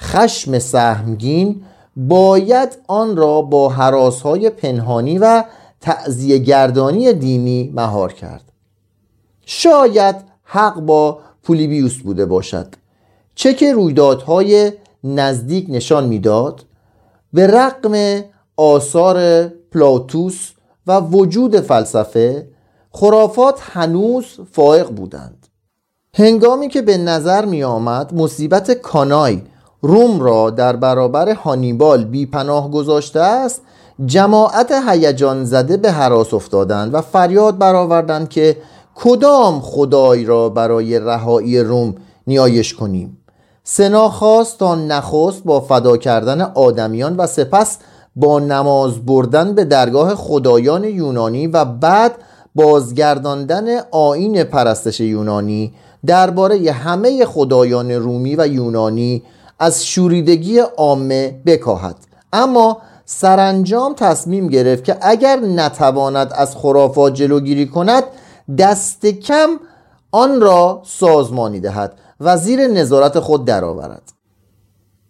خشم 0.00 0.58
سهمگین 0.58 1.62
باید 1.96 2.78
آن 2.86 3.16
را 3.16 3.42
با 3.42 3.68
حراسهای 3.68 4.50
پنهانی 4.50 5.18
و 5.18 5.44
تعذیه 5.80 6.38
گردانی 6.38 7.12
دینی 7.12 7.72
مهار 7.74 8.12
کرد. 8.12 8.52
شاید 9.46 10.16
حق 10.44 10.80
با 10.80 11.18
پولیبیوس 11.42 11.96
بوده 11.96 12.26
باشد. 12.26 12.74
چه 13.34 13.54
که 13.54 13.72
رویدادهای 13.72 14.72
نزدیک 15.04 15.66
نشان 15.68 16.06
می‌داد 16.06 16.64
به 17.32 17.46
رقم 17.46 18.24
آثار 18.56 19.48
پلاتوس 19.48 20.50
و 20.86 21.00
وجود 21.00 21.60
فلسفه 21.60 22.48
خرافات 22.90 23.60
هنوز 23.62 24.24
فائق 24.52 24.88
بودند. 24.88 25.46
هنگامی 26.14 26.68
که 26.68 26.82
به 26.82 26.98
نظر 26.98 27.44
می 27.44 27.64
آمد 27.64 28.14
مصیبت 28.14 28.70
کانای 28.70 29.42
روم 29.82 30.20
را 30.20 30.50
در 30.50 30.76
برابر 30.76 31.32
هانیبال 31.32 32.04
بی 32.04 32.26
پناه 32.26 32.70
گذاشته 32.70 33.20
است 33.20 33.62
جماعت 34.04 34.72
هیجان 34.88 35.44
زده 35.44 35.76
به 35.76 35.92
حراس 35.92 36.34
افتادند 36.34 36.94
و 36.94 37.00
فریاد 37.00 37.58
برآوردند 37.58 38.28
که 38.28 38.56
کدام 38.94 39.60
خدای 39.60 40.24
را 40.24 40.48
برای 40.48 40.98
رهایی 40.98 41.60
روم 41.60 41.94
نیایش 42.26 42.74
کنیم؟ 42.74 43.18
سنا 43.64 44.08
خواست 44.08 44.58
تا 44.58 44.74
نخست 44.74 45.44
با 45.44 45.60
فدا 45.60 45.96
کردن 45.96 46.40
آدمیان 46.40 47.16
و 47.16 47.26
سپس 47.26 47.78
با 48.16 48.38
نماز 48.38 49.06
بردن 49.06 49.54
به 49.54 49.64
درگاه 49.64 50.14
خدایان 50.14 50.84
یونانی 50.84 51.46
و 51.46 51.64
بعد 51.64 52.12
بازگرداندن 52.54 53.66
آین 53.90 54.44
پرستش 54.44 55.00
یونانی 55.00 55.74
درباره 56.06 56.72
همه 56.72 57.24
خدایان 57.24 57.90
رومی 57.90 58.36
و 58.36 58.46
یونانی 58.46 59.22
از 59.58 59.86
شوریدگی 59.86 60.58
عامه 60.58 61.40
بکاهد. 61.46 61.96
اما 62.32 62.78
سرانجام 63.06 63.94
تصمیم 63.94 64.48
گرفت 64.48 64.84
که 64.84 64.96
اگر 65.00 65.36
نتواند 65.36 66.32
از 66.32 66.56
خرافات 66.56 67.14
جلوگیری 67.14 67.66
کند 67.66 68.04
دست 68.58 69.06
کم 69.06 69.48
آن 70.12 70.40
را 70.40 70.82
سازمانی 70.84 71.60
دهد 71.60 71.98
و 72.20 72.36
زیر 72.36 72.66
نظارت 72.66 73.20
خود 73.20 73.44
درآورد. 73.44 74.12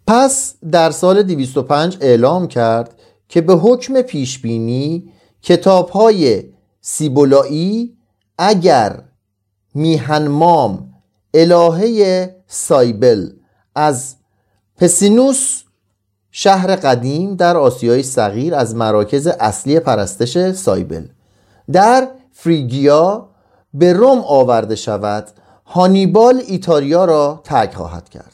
پس 0.07 0.55
در 0.71 0.91
سال 0.91 1.23
205 1.23 1.97
اعلام 2.01 2.47
کرد 2.47 2.95
که 3.29 3.41
به 3.41 3.53
حکم 3.53 4.01
پیشبینی 4.01 5.11
کتاب 5.41 5.89
های 5.89 6.43
سیبولایی 6.81 7.97
اگر 8.37 9.03
میهنمام 9.73 10.93
الهه 11.33 12.35
سایبل 12.47 13.29
از 13.75 14.15
پسینوس 14.77 15.63
شهر 16.31 16.75
قدیم 16.75 17.35
در 17.35 17.57
آسیای 17.57 18.03
صغیر 18.03 18.55
از 18.55 18.75
مراکز 18.75 19.27
اصلی 19.27 19.79
پرستش 19.79 20.51
سایبل. 20.51 21.03
در 21.71 22.07
فریگیا 22.31 23.29
به 23.73 23.93
روم 23.93 24.19
آورده 24.19 24.75
شود 24.75 25.27
هانیبال 25.65 26.41
ایتالیا 26.47 27.05
را 27.05 27.41
ترک 27.43 27.73
خواهد 27.73 28.09
کرد. 28.09 28.33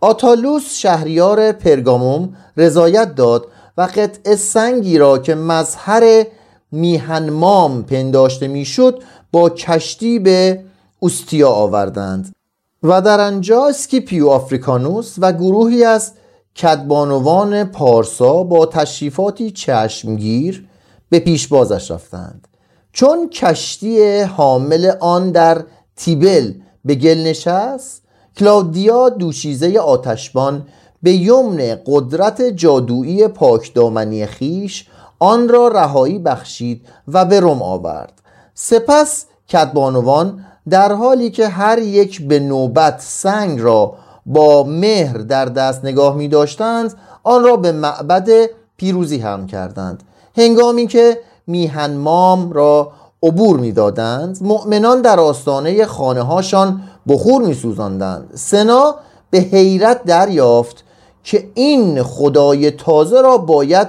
آتالوس 0.00 0.76
شهریار 0.76 1.52
پرگاموم 1.52 2.36
رضایت 2.56 3.14
داد 3.14 3.46
و 3.78 3.82
قطع 3.82 4.34
سنگی 4.34 4.98
را 4.98 5.18
که 5.18 5.34
مظهر 5.34 6.26
میهنمام 6.72 7.82
پنداشته 7.82 8.48
می‌شد 8.48 9.02
با 9.32 9.50
کشتی 9.50 10.18
به 10.18 10.64
اوستیا 10.98 11.50
آوردند. 11.50 12.34
و 12.82 13.02
در 13.02 13.20
آنجا 13.20 13.66
اسکیپیو 13.66 14.28
آفریکانوس 14.28 15.14
و 15.18 15.32
گروهی 15.32 15.84
از 15.84 16.12
کدبانوان 16.56 17.64
پارسا 17.64 18.42
با 18.42 18.66
تشریفاتی 18.66 19.50
چشمگیر 19.50 20.68
به 21.08 21.18
پیشبازش 21.18 21.90
رفتند. 21.90 22.48
چون 22.92 23.28
کشتی 23.28 24.20
حامل 24.20 24.92
آن 25.00 25.30
در 25.30 25.64
تیبل 25.96 26.52
به 26.84 26.94
گل 26.94 27.18
نشست 27.18 28.02
کلاودیا 28.36 29.08
دوشیزه 29.08 29.78
آتشبان 29.78 30.66
به 31.02 31.12
یمن 31.12 31.78
قدرت 31.86 32.42
جادویی 32.42 33.28
پاکدامنی 33.28 34.26
خیش 34.26 34.86
آن 35.18 35.48
را 35.48 35.68
رهایی 35.68 36.18
بخشید 36.18 36.86
و 37.08 37.24
به 37.24 37.40
روم 37.40 37.62
آورد. 37.62 38.12
سپس 38.54 39.26
کدبانوان 39.48 40.44
در 40.70 40.92
حالی 40.92 41.30
که 41.30 41.48
هر 41.48 41.78
یک 41.78 42.28
به 42.28 42.38
نوبت 42.38 43.00
سنگ 43.00 43.60
را 43.60 43.94
با 44.26 44.62
مهر 44.62 45.18
در 45.18 45.44
دست 45.44 45.84
نگاه 45.84 46.16
می 46.16 46.28
داشتند 46.28 46.94
آن 47.22 47.44
را 47.44 47.56
به 47.56 47.72
معبد 47.72 48.28
پیروزی 48.76 49.18
هم 49.18 49.46
کردند. 49.46 50.02
هنگامی 50.36 50.86
که 50.86 51.20
میهنمام 51.46 52.52
را 52.52 52.92
عبور 53.22 53.60
می‌دادند 53.60 54.38
مؤمنان 54.40 55.02
در 55.02 55.20
آستانه 55.20 55.86
خانه 55.86 56.22
هاشان 56.22 56.80
بخور 57.08 57.42
می 57.42 57.54
سوزندند 57.54 58.30
سنا 58.34 58.94
به 59.30 59.38
حیرت 59.38 60.04
دریافت 60.04 60.84
که 61.24 61.48
این 61.54 62.02
خدای 62.02 62.70
تازه 62.70 63.20
را 63.20 63.38
باید 63.38 63.88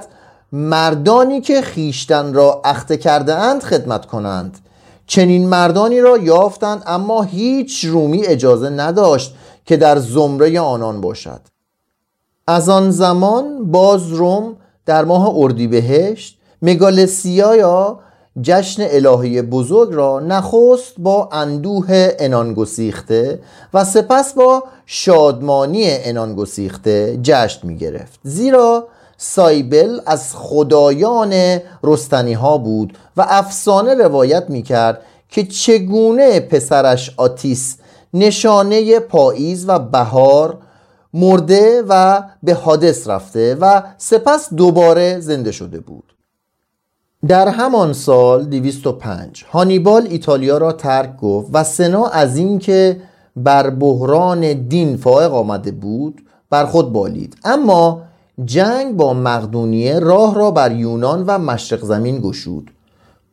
مردانی 0.52 1.40
که 1.40 1.62
خیشتن 1.62 2.34
را 2.34 2.60
اخته 2.64 2.96
کرده 2.96 3.34
اند 3.34 3.62
خدمت 3.62 4.06
کنند. 4.06 4.58
چنین 5.06 5.48
مردانی 5.48 6.00
را 6.00 6.18
یافتند 6.18 6.82
اما 6.86 7.22
هیچ 7.22 7.84
رومی 7.84 8.26
اجازه 8.26 8.70
نداشت 8.70 9.34
که 9.66 9.76
در 9.76 9.98
زمره 9.98 10.60
آنان 10.60 11.00
باشد. 11.00 11.40
از 12.46 12.68
آن 12.68 12.90
زمان 12.90 13.70
باز 13.70 14.12
روم 14.12 14.56
در 14.86 15.04
ماه 15.04 15.32
اردیبهشت 15.36 16.38
مگالسیا 16.62 17.56
یا 17.56 17.98
جشن 18.42 18.82
الهی 18.90 19.42
بزرگ 19.42 19.92
را 19.92 20.20
نخست 20.20 20.94
با 20.98 21.28
اندوه 21.32 22.12
انانگسیخته 22.18 23.38
و 23.74 23.84
سپس 23.84 24.34
با 24.34 24.64
شادمانی 24.86 25.84
انانگسیخته 25.86 27.18
جشن 27.22 27.68
می 27.68 27.76
گرفت 27.76 28.20
زیرا 28.22 28.88
سایبل 29.16 30.00
از 30.06 30.36
خدایان 30.36 31.58
رستنی 31.84 32.32
ها 32.32 32.58
بود 32.58 32.98
و 33.16 33.26
افسانه 33.28 33.94
روایت 33.94 34.50
می 34.50 34.62
کرد 34.62 35.00
که 35.28 35.46
چگونه 35.46 36.40
پسرش 36.40 37.14
آتیس 37.16 37.76
نشانه 38.14 39.00
پاییز 39.00 39.68
و 39.68 39.78
بهار 39.78 40.58
مرده 41.14 41.82
و 41.88 42.22
به 42.42 42.54
حادث 42.54 43.08
رفته 43.08 43.54
و 43.54 43.82
سپس 43.98 44.54
دوباره 44.54 45.20
زنده 45.20 45.52
شده 45.52 45.80
بود. 45.80 46.14
در 47.28 47.48
همان 47.48 47.92
سال 47.92 48.44
205 48.44 49.44
هانیبال 49.50 50.06
ایتالیا 50.10 50.58
را 50.58 50.72
ترک 50.72 51.16
گفت 51.16 51.48
و 51.52 51.64
سنا 51.64 52.06
از 52.06 52.36
اینکه 52.36 53.00
بر 53.36 53.70
بحران 53.70 54.52
دین 54.52 54.96
فائق 54.96 55.34
آمده 55.34 55.70
بود 55.70 56.22
بر 56.50 56.66
خود 56.66 56.92
بالید. 56.92 57.36
اما 57.44 58.02
جنگ 58.44 58.96
با 58.96 59.14
مقدونیه 59.14 59.98
راه 59.98 60.34
را 60.34 60.50
بر 60.50 60.72
یونان 60.72 61.24
و 61.26 61.38
مشرق 61.38 61.84
زمین 61.84 62.20
گشود. 62.20 62.70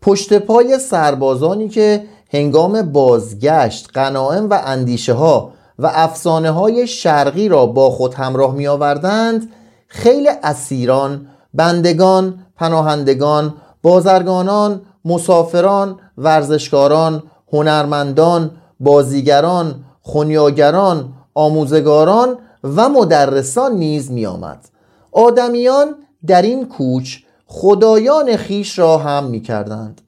پشت 0.01 0.33
پای 0.33 0.79
سربازانی 0.79 1.69
که 1.69 2.03
هنگام 2.33 2.81
بازگشت 2.81 3.89
قناعم 3.93 4.49
و 4.49 4.61
اندیشه 4.65 5.13
ها 5.13 5.51
و 5.79 5.91
افسانه 5.93 6.51
های 6.51 6.87
شرقی 6.87 7.47
را 7.49 7.65
با 7.65 7.89
خود 7.89 8.13
همراه 8.13 8.55
می 8.55 8.67
آوردند 8.67 9.51
خیلی 9.87 10.29
اسیران، 10.43 11.27
بندگان، 11.53 12.39
پناهندگان، 12.57 13.53
بازرگانان، 13.83 14.81
مسافران، 15.05 15.99
ورزشکاران، 16.17 17.23
هنرمندان، 17.53 18.51
بازیگران، 18.79 19.83
خونیاگران، 20.01 21.13
آموزگاران 21.33 22.37
و 22.63 22.89
مدرسان 22.89 23.75
نیز 23.75 24.11
می 24.11 24.25
آمد. 24.25 24.69
آدمیان 25.11 25.95
در 26.27 26.41
این 26.41 26.69
کوچ 26.69 27.17
خدایان 27.47 28.37
خیش 28.37 28.79
را 28.79 28.97
هم 28.97 29.23
می 29.23 29.41
کردند 29.41 30.01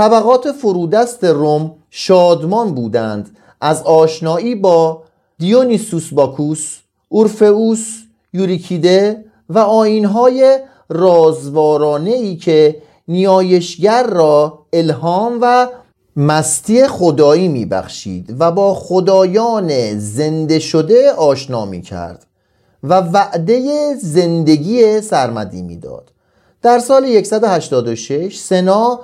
طبقات 0.00 0.52
فرودست 0.52 1.24
روم 1.24 1.72
شادمان 1.90 2.74
بودند. 2.74 3.36
از 3.60 3.82
آشنایی 3.82 4.54
با 4.54 5.02
دیونیسوس 5.38 6.14
باکوس، 6.14 6.78
اورفئوس، 7.08 7.86
یوریکیده 8.32 9.24
و 9.48 9.58
آینهای 9.58 10.58
رازوارانه 10.88 12.10
ای 12.10 12.36
که 12.36 12.82
نیایشگر 13.08 14.06
را 14.06 14.58
الهام 14.72 15.38
و 15.42 15.68
مستی 16.16 16.86
خدایی 16.86 17.48
میبخشید 17.48 18.36
و 18.38 18.52
با 18.52 18.74
خدایان 18.74 19.98
زنده 19.98 20.58
شده 20.58 21.12
آشنا 21.12 21.64
می 21.64 21.82
کرد 21.82 22.26
و 22.82 23.00
وعده 23.00 23.94
زندگی 23.94 25.00
سرمدی 25.00 25.62
می‌داد. 25.62 26.12
در 26.62 26.78
سال 26.78 27.22
186 27.22 28.38
سنا 28.38 29.00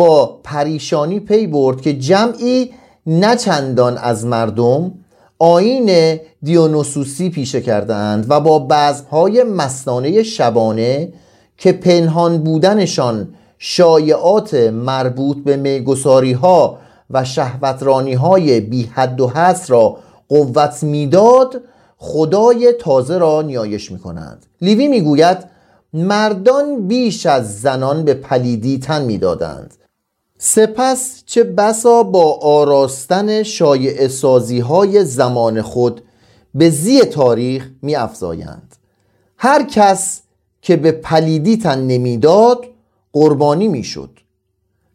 با 0.00 0.40
پریشانی 0.44 1.20
پی 1.20 1.46
برد 1.46 1.80
که 1.80 1.98
جمعی 1.98 2.70
نچندان 3.06 3.98
از 3.98 4.26
مردم 4.26 4.92
آین 5.38 6.18
دیونوسوسی 6.42 7.30
پیشه 7.30 7.60
کردند 7.60 8.26
و 8.28 8.40
با 8.40 8.58
بعضهای 8.58 9.42
مستانه 9.42 10.22
شبانه 10.22 11.12
که 11.56 11.72
پنهان 11.72 12.38
بودنشان 12.38 13.34
شایعات 13.58 14.54
مربوط 14.54 15.36
به 15.44 15.56
میگساری 15.56 16.32
ها 16.32 16.78
و 17.10 17.24
شهوترانی 17.24 18.14
های 18.14 18.60
بی 18.60 18.82
حد 18.82 19.20
و 19.20 19.28
حس 19.28 19.70
را 19.70 19.96
قوت 20.28 20.82
می‌داد 20.82 21.60
خدای 21.96 22.72
تازه 22.80 23.18
را 23.18 23.42
نیایش 23.42 23.92
می 23.92 23.98
کنند 23.98 24.46
لیوی 24.60 24.88
می‌گوید 24.88 25.38
مردان 25.92 26.88
بیش 26.88 27.26
از 27.26 27.60
زنان 27.60 28.04
به 28.04 28.14
پلیدی 28.14 28.78
تن 28.78 29.02
می‌دادند. 29.02 29.79
سپس 30.42 31.22
چه 31.26 31.44
بسا 31.44 32.02
با 32.02 32.38
آراستن 32.42 33.42
شایع 33.42 34.08
سازی 34.08 34.58
های 34.58 35.04
زمان 35.04 35.62
خود 35.62 36.02
به 36.54 36.70
زی 36.70 37.00
تاریخ 37.00 37.68
می 37.82 37.96
افزایند. 37.96 38.76
هر 39.36 39.62
کس 39.62 40.20
که 40.62 40.76
به 40.76 40.92
پلیدی 40.92 41.56
تن 41.56 41.78
نمی‌داد 41.78 42.64
قربانی 43.12 43.68
می‌شد. 43.68 44.10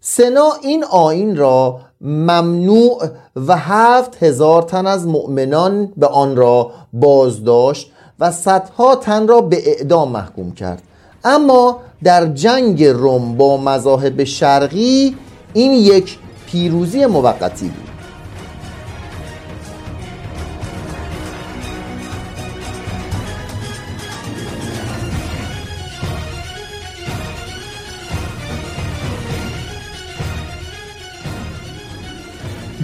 سنا 0.02 0.54
این 0.62 0.84
آین 0.84 1.38
را 1.38 1.80
ممنوع 2.02 3.10
و 3.48 3.58
هفت 3.58 4.24
هزار 4.24 4.62
تن 4.62 4.88
از 4.88 5.08
مؤمنان 5.08 5.94
به 5.98 6.08
آن 6.08 6.36
را 6.36 6.72
بازداشت 6.94 7.92
و 8.20 8.32
صدها 8.32 8.96
تن 8.96 9.28
را 9.28 9.42
به 9.42 9.70
اعدام 9.70 10.12
محکوم 10.12 10.52
کرد 10.52 10.82
اما 11.24 11.80
در 12.04 12.26
جنگ 12.26 12.84
روم 12.84 13.38
با 13.38 13.58
مذاهب 13.58 14.24
شرقی 14.24 15.16
این 15.56 15.72
یک 15.74 16.18
پیروزی 16.48 17.06
موقتی 17.06 17.68
بود. 17.68 17.90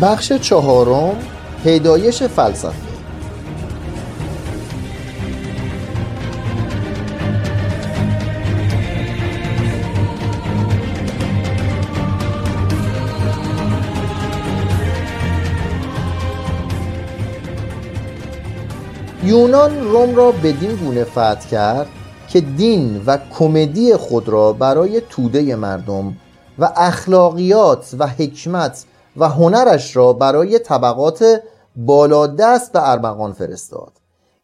بخش 0.02 0.34
چهارم 0.34 1.16
پیدایش 1.64 2.24
فلسفه. 2.24 2.91
یونان 19.32 19.84
روم 19.84 20.16
را 20.16 20.32
بدین 20.32 20.76
گونه 20.76 21.04
فتح 21.04 21.48
کرد 21.52 21.88
که 22.30 22.42
دین 22.42 23.04
و 23.06 23.18
کمدی 23.40 23.96
خود 23.96 24.30
را 24.30 24.54
برای 24.54 25.02
توده 25.10 25.56
مردم 25.56 26.18
و 26.60 26.74
اخلاقیات 26.76 27.96
و 28.00 28.08
حکمت 28.08 28.86
و 29.18 29.30
هنرش 29.30 29.96
را 29.96 30.14
برای 30.14 30.60
طبقات 30.60 31.42
بالادست 31.76 32.72
به 32.72 32.90
ارمغان 32.90 33.34
فرستاد. 33.34 33.92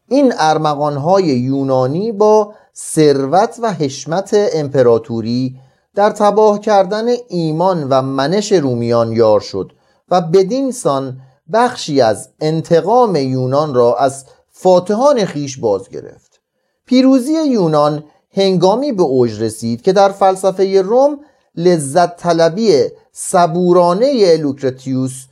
این 0.08 0.34
ارمغانهای 0.38 1.24
یونانی 1.24 2.12
با 2.12 2.52
ثروت 2.76 3.58
و 3.62 3.72
حشمت 3.72 4.36
امپراتوری 4.54 5.56
در 5.94 6.10
تباه 6.10 6.60
کردن 6.60 7.06
ایمان 7.28 7.86
و 7.90 8.02
منش 8.02 8.52
رومیان 8.52 9.12
یار 9.12 9.40
شد 9.40 9.72
و 10.10 10.20
بدین 10.20 10.72
سان 10.72 11.20
بخشی 11.52 12.00
از 12.00 12.28
انتقام 12.40 13.16
یونان 13.16 13.74
را 13.74 13.96
از 13.96 14.24
فاتحان 14.60 15.24
خیش 15.24 15.58
باز 15.58 15.88
گرفت 15.88 16.40
پیروزی 16.86 17.32
یونان 17.32 18.04
هنگامی 18.32 18.92
به 18.92 19.02
اوج 19.02 19.42
رسید 19.42 19.82
که 19.82 19.92
در 19.92 20.08
فلسفه 20.08 20.82
روم 20.82 21.20
لذت 21.56 22.16
طلبی 22.16 22.84
صبورانه 23.12 24.36
لوکرتیوس 24.36 25.24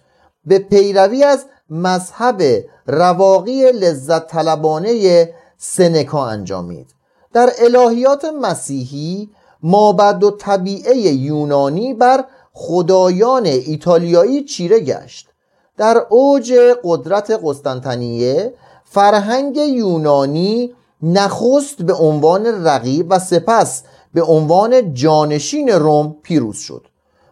به 0.45 0.59
پیروی 0.59 1.25
از 1.25 1.45
مذهب 1.71 2.43
رواقی 2.87 3.73
لذت 3.73 4.27
طلبانه 4.27 5.29
سنکا 5.59 6.27
انجامید. 6.27 6.95
در 7.33 7.51
الهیات 7.59 8.25
مسیحی 8.25 9.31
مابد 9.63 10.25
و 10.25 10.31
طبیعه 10.31 10.97
یونانی 10.97 11.95
بر 11.95 12.25
خدایان 12.53 13.47
ایتالیایی 13.47 14.45
چیره 14.45 14.81
گشت. 14.81 15.29
در 15.77 16.07
اوج 16.11 16.53
قدرت 16.85 17.41
قسطنطنیه 17.45 18.55
فرهنگ 18.91 19.57
یونانی 19.57 20.75
نخست 21.03 21.83
به 21.83 21.95
عنوان 21.95 22.67
رقیب 22.67 23.07
و 23.11 23.19
سپس 23.19 23.83
به 24.15 24.23
عنوان 24.23 24.95
جانشین 24.95 25.69
روم 25.69 26.17
پیروز 26.23 26.57
شد 26.59 26.87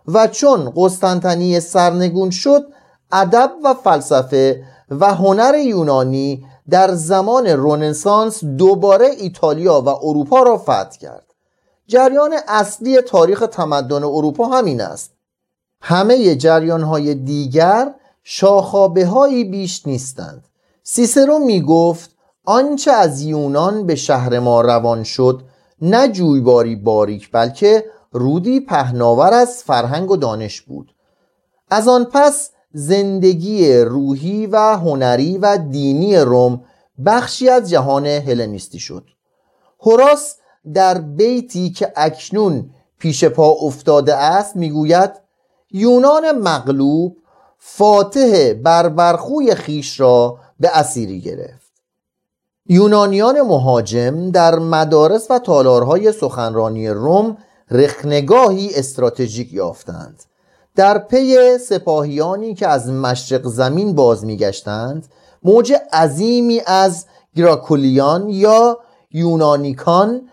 و 0.08 0.26
چون 0.26 0.72
قسطنطنیه 0.76 1.60
سرنگون 1.60 2.30
شد 2.30 2.66
ادب 3.12 3.50
و 3.64 3.74
فلسفه 3.74 4.64
و 4.90 5.14
هنر 5.14 5.54
یونانی 5.54 6.46
در 6.70 6.94
زمان 6.94 7.46
رونسانس 7.46 8.44
دوباره 8.44 9.06
ایتالیا 9.06 9.80
و 9.80 9.88
اروپا 9.88 10.42
را 10.42 10.58
فتح 10.58 10.98
کرد. 11.00 11.26
جریان 11.86 12.34
اصلی 12.48 13.00
تاریخ 13.00 13.44
تمدن 13.52 14.04
اروپا 14.04 14.46
همین 14.46 14.80
است. 14.80 15.10
همه 15.80 16.36
جریان 16.36 16.82
های 16.82 17.14
دیگر 17.14 17.94
شاخابه 18.22 19.06
هایی 19.06 19.44
بیش 19.44 19.86
نیستند. 19.86 20.44
سیسرو 20.86 21.38
می 21.38 21.60
گفت 21.62 22.10
آنچه 22.44 22.92
از 22.92 23.22
یونان 23.22 23.86
به 23.86 23.94
شهر 23.94 24.38
ما 24.38 24.60
روان 24.60 25.02
شد 25.02 25.42
نه 25.82 26.08
جویباری 26.08 26.76
باریک 26.76 27.30
بلکه 27.32 27.84
رودی 28.12 28.60
پهناور 28.60 29.34
از 29.34 29.62
فرهنگ 29.62 30.10
و 30.10 30.16
دانش 30.16 30.60
بود. 30.60 30.94
از 31.70 31.88
آن 31.88 32.04
پس 32.04 32.50
زندگی 32.72 33.76
روحی 33.78 34.46
و 34.46 34.56
هنری 34.76 35.38
و 35.38 35.58
دینی 35.58 36.16
روم 36.16 36.64
بخشی 37.06 37.48
از 37.48 37.70
جهان 37.70 38.06
هلنیستی 38.06 38.78
شد. 38.78 39.04
هوراس 39.80 40.36
در 40.74 40.98
بیتی 40.98 41.70
که 41.70 41.92
اکنون 41.96 42.70
پیش 42.98 43.24
پا 43.24 43.48
افتاده 43.48 44.14
است 44.14 44.56
می‌گوید 44.56 45.10
یونان 45.70 46.38
مغلوب 46.38 47.16
فاتح 47.58 48.52
بربرخوی 48.52 49.54
خیش 49.54 50.00
را 50.00 50.38
به 50.60 50.78
اسیری 50.78 51.20
گرفت. 51.20 51.72
یونانیان 52.66 53.40
مهاجم 53.40 54.30
در 54.30 54.58
مدارس 54.58 55.30
و 55.30 55.38
تالارهای 55.38 56.12
سخنرانی 56.12 56.88
روم 56.88 57.36
رخنگاهی 57.70 58.74
استراتژیک 58.74 59.52
یافتند. 59.52 60.22
در 60.76 60.98
پی 60.98 61.58
سپاهیانی 61.58 62.54
که 62.54 62.68
از 62.68 62.90
مشرق 62.90 63.46
زمین 63.46 63.94
باز 63.94 64.24
میگشتند 64.24 65.08
موج 65.42 65.72
عظیمی 65.92 66.60
از 66.66 67.06
گراکولیان 67.36 68.28
یا 68.28 68.78
یونانیکان 69.10 70.28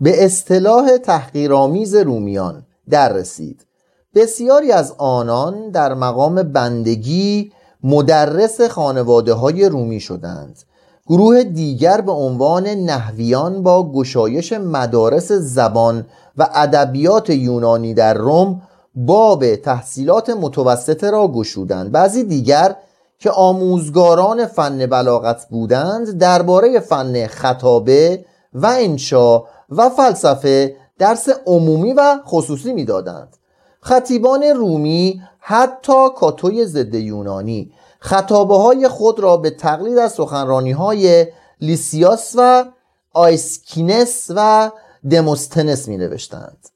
به 0.00 0.24
اصطلاح 0.24 0.96
تحقیرآمیز 0.96 1.94
رومیان 1.94 2.66
در 2.90 3.12
رسید. 3.12 3.66
بسیاری 4.14 4.72
از 4.72 4.94
آنان 4.98 5.70
در 5.70 5.94
مقام 5.94 6.42
بندگی 6.42 7.52
مدرس 7.84 8.60
خانواده 8.60 9.32
های 9.32 9.68
رومی 9.68 10.00
شدند. 10.00 10.58
گروه 11.06 11.42
دیگر 11.42 12.00
به 12.00 12.12
عنوان 12.12 12.66
نحویان 12.66 13.62
با 13.62 13.92
گشایش 13.92 14.52
مدارس 14.52 15.32
زبان 15.32 16.06
و 16.36 16.48
ادبیات 16.54 17.30
یونانی 17.30 17.94
در 17.94 18.14
روم 18.14 18.62
باب 18.94 19.56
تحصیلات 19.56 20.30
متوسطه 20.30 21.10
را 21.10 21.28
گشودند. 21.28 21.92
بعضی 21.92 22.24
دیگر 22.24 22.76
که 23.18 23.30
آموزگاران 23.30 24.46
فن 24.46 24.86
بلاغت 24.86 25.48
بودند 25.48 26.18
درباره 26.18 26.80
فن 26.80 27.26
خطابه 27.26 28.24
و 28.54 28.66
انشا 28.66 29.42
و 29.70 29.88
فلسفه 29.96 30.76
درس 30.98 31.28
عمومی 31.46 31.92
و 31.92 32.18
خصوصی 32.26 32.72
می‌دادند. 32.72 33.36
خطیبان 33.80 34.42
رومی 34.42 35.22
حتی 35.38 36.08
کاتوی 36.16 36.66
ضد 36.66 36.94
یونانی. 36.94 37.72
خطابه 38.00 38.56
های 38.56 38.88
خود 38.88 39.20
را 39.20 39.36
به 39.36 39.50
تقلید 39.50 39.98
از 39.98 40.12
سخنرانی 40.12 40.72
های 40.72 41.26
لیسیاس 41.60 42.34
و 42.36 42.64
آیسکینس 43.12 44.30
و 44.36 44.70
دموستنس 45.10 45.88
می 45.88 45.96
نوشتند 45.96 46.68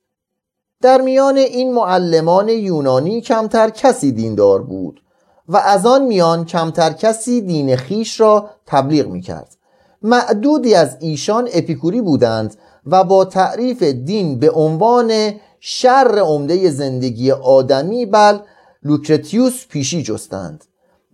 در 0.83 1.01
میان 1.01 1.37
این 1.37 1.73
معلمان 1.73 2.49
یونانی 2.49 3.21
کمتر 3.21 3.71
کسی 3.71 4.12
دیندار 4.12 4.62
بود 4.62 5.01
و 5.49 5.57
از 5.57 5.87
آن 5.87 6.05
میان 6.05 6.45
کمتر 6.45 6.93
کسی 6.93 7.40
دین 7.40 7.77
خویش 7.77 8.21
را 8.21 8.51
تبلیغ 8.67 9.07
می 9.07 9.21
کرد 9.21 9.57
معدودی 10.03 10.75
از 10.75 10.97
ایشان 11.01 11.49
اپیکوری 11.53 12.01
بودند 12.01 12.57
و 12.87 13.05
با 13.05 13.25
تعریف 13.25 13.83
دین 13.83 14.38
به 14.38 14.51
عنوان 14.51 15.33
شر 15.66 16.18
عمده 16.18 16.70
زندگی 16.70 17.31
آدمی 17.31 18.07
بر 18.07 18.38
لوکرتیوس 18.83 19.66
پیشی 19.66 20.03
جستند. 20.03 20.64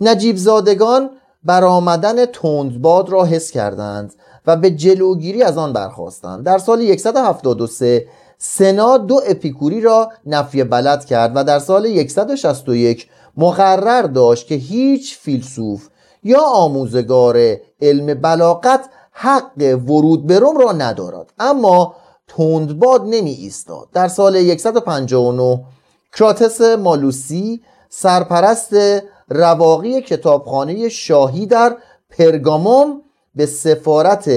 نجیب 0.00 0.36
زادگان 0.36 1.10
برآمدن 1.44 2.26
تندباد 2.26 3.10
را 3.10 3.24
حس 3.24 3.50
کردند 3.50 4.14
و 4.46 4.56
به 4.56 4.70
جلوگیری 4.70 5.42
از 5.42 5.58
آن 5.58 5.72
برخاستند 5.72 6.44
در 6.44 6.58
سال 6.58 6.96
173 6.96 8.06
سنا 8.38 8.98
دو 8.98 9.20
اپیکوری 9.26 9.80
را 9.80 10.12
نفی 10.26 10.64
بلد 10.64 11.04
کرد 11.04 11.32
و 11.34 11.44
در 11.44 11.58
سال 11.58 12.06
161 12.08 13.08
مقرر 13.36 14.02
داشت 14.02 14.46
که 14.46 14.54
هیچ 14.54 15.18
فیلسوف 15.18 15.88
یا 16.22 16.42
آموزگار 16.42 17.56
علم 17.80 18.14
بلاغت 18.14 18.88
حق 19.12 19.78
ورود 19.86 20.26
به 20.26 20.38
روم 20.38 20.58
را 20.58 20.72
ندارد. 20.72 21.32
اما 21.38 21.94
تندباد 22.37 23.03
نمی 23.05 23.31
ایستاد. 23.31 23.88
در 23.93 24.09
سال 24.09 24.57
159 24.57 25.64
کراتس 26.12 26.61
مالوسی 26.61 27.62
سرپرست 27.88 28.75
رواقی 29.29 30.01
کتابخانه 30.01 30.88
شاهی 30.88 31.47
در 31.47 31.77
پرگاموم 32.11 33.03
به 33.35 33.47
سفارت 33.47 34.31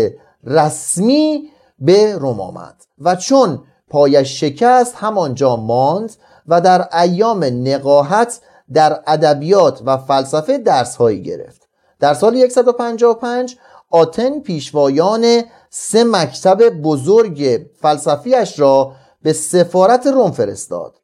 رسمی 0.44 1.50
به 1.80 2.16
روم 2.16 2.42
آمد 2.42 2.76
و 3.02 3.16
چون 3.16 3.64
پایش 3.90 4.40
شکست 4.40 4.96
همانجا 4.96 5.56
ماند 5.56 6.12
و 6.48 6.62
در 6.62 6.98
ایام 6.98 7.44
نقاهت 7.44 8.40
در 8.74 9.02
ادبیات 9.08 9.82
و 9.86 9.98
فلسفه 9.98 10.58
درس 10.58 10.96
هایی 10.96 11.22
گرفت. 11.22 11.62
در 12.00 12.14
سال 12.14 12.50
155 12.50 13.58
آتن 13.90 14.40
پیشوایان 14.40 15.44
سه 15.76 16.04
مکتب 16.04 16.70
بزرگ 16.70 17.68
فلسفیش 17.82 18.60
را 18.60 18.92
به 19.22 19.34
سفارت 19.34 20.08
روم 20.08 20.32
فرستاد. 20.32 20.96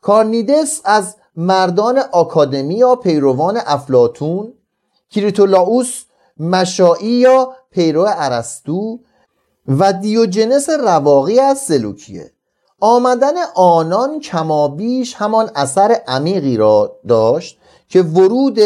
کارنیدس 0.00 0.80
از 0.84 1.16
مردان 1.36 1.98
آکادمی 1.98 2.74
یا 2.74 2.96
پیروان 2.96 3.60
افلاتون 3.66 4.52
کریتولاوس 5.10 6.04
مشایی 6.38 7.10
یا 7.10 7.52
پیرو 7.70 8.06
ارسطو 8.08 8.98
و 9.68 9.92
دیوجنس 9.92 10.68
رواقی 10.70 11.40
از 11.40 11.58
سلوکیه. 11.58 12.32
آمدن 12.80 13.34
آنان 13.54 14.20
کمابیش 14.20 15.14
همان 15.14 15.50
اثر 15.54 16.00
عمیقی 16.08 16.56
را 16.56 16.96
داشت 17.08 17.58
که 17.88 18.02
ورود 18.02 18.58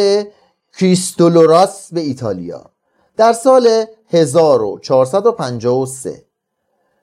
کریستولوراس 0.79 1.93
به 1.93 2.01
ایتالیا. 2.01 2.72
در 3.17 3.33
سال 3.33 3.85
1453 4.09 6.25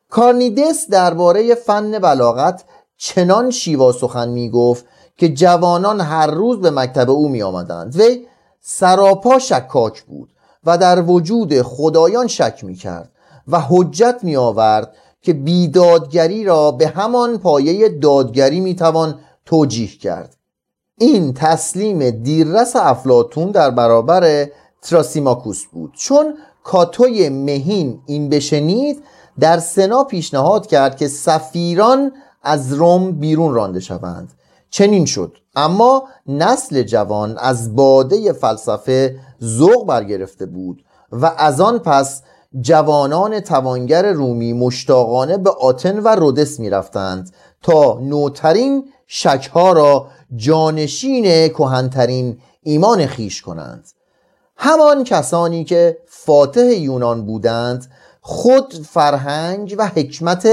کارنیدس 0.09 0.89
درباره 0.89 1.55
فن 1.55 1.99
بلاغت 1.99 2.63
چنان 2.97 3.51
شیوا 3.51 3.91
سخن 3.91 4.29
می 4.29 4.49
گفت 4.49 4.85
که 5.17 5.29
جوانان 5.29 6.01
هر 6.01 6.27
روز 6.27 6.59
به 6.59 6.69
مکتب 6.69 7.09
او 7.09 7.29
می 7.29 7.41
آمدند 7.41 7.95
وی 7.95 8.27
سراپا 8.61 9.39
شکاک 9.39 10.01
بود 10.01 10.29
و 10.63 10.77
در 10.77 11.01
وجود 11.01 11.61
خدایان 11.61 12.27
شک 12.27 12.63
می 12.63 12.75
کرد 12.75 13.11
و 13.47 13.61
حجت 13.69 14.19
می 14.23 14.35
آورد 14.35 14.95
که 15.21 15.33
بیدادگری 15.33 16.43
را 16.43 16.71
به 16.71 16.87
همان 16.87 17.37
پایه 17.37 17.89
دادگری 17.89 18.59
می 18.59 18.75
توان 18.75 19.19
توجیه 19.45 19.97
کرد. 19.97 20.35
این 20.97 21.33
تسلیم 21.33 22.09
دیررس 22.09 22.75
افلاتون 22.75 23.51
در 23.51 23.69
برابر 23.69 24.47
تراسیماکوس 24.81 25.65
بود. 25.65 25.93
چون 25.93 26.33
کاتوی 26.63 27.29
مهین 27.29 28.01
این 28.05 28.29
بشنید 28.29 29.03
در 29.39 29.59
سنا 29.59 30.03
پیشنهاد 30.03 30.67
کرد 30.67 30.97
که 30.97 31.07
سفیران 31.07 32.11
از 32.43 32.73
روم 32.73 33.11
بیرون 33.11 33.53
رانده 33.53 33.79
شوند. 33.79 34.33
چنین 34.69 35.05
شد. 35.05 35.37
اما 35.55 36.03
نسل 36.27 36.83
جوان 36.83 37.37
از 37.37 37.75
باده 37.75 38.33
فلسفه 38.33 39.19
ذوق 39.43 39.85
برگرفته 39.85 40.45
بود 40.45 40.85
و 41.11 41.33
از 41.37 41.61
آن 41.61 41.79
پس 41.79 42.21
جوانان 42.61 43.39
توانگر 43.39 44.11
رومی 44.11 44.53
مشتاقانه 44.53 45.37
به 45.37 45.49
آتن 45.49 45.99
و 45.99 46.07
رودس 46.07 46.59
می 46.59 46.69
رفتند 46.69 47.33
تا 47.61 47.99
نوترین 47.99 48.89
شکها 49.07 49.71
را 49.71 50.07
جانشین 50.35 51.47
کهنترین 51.47 52.37
ایمان 52.63 53.05
خیش 53.05 53.41
کنند. 53.41 53.87
همان 54.61 55.03
کسانی 55.03 55.63
که 55.63 55.97
فاتح 56.07 56.61
یونان 56.61 57.25
بودند 57.25 57.91
خود 58.21 58.73
فرهنگ 58.89 59.75
و 59.77 59.87
حکمت 59.87 60.47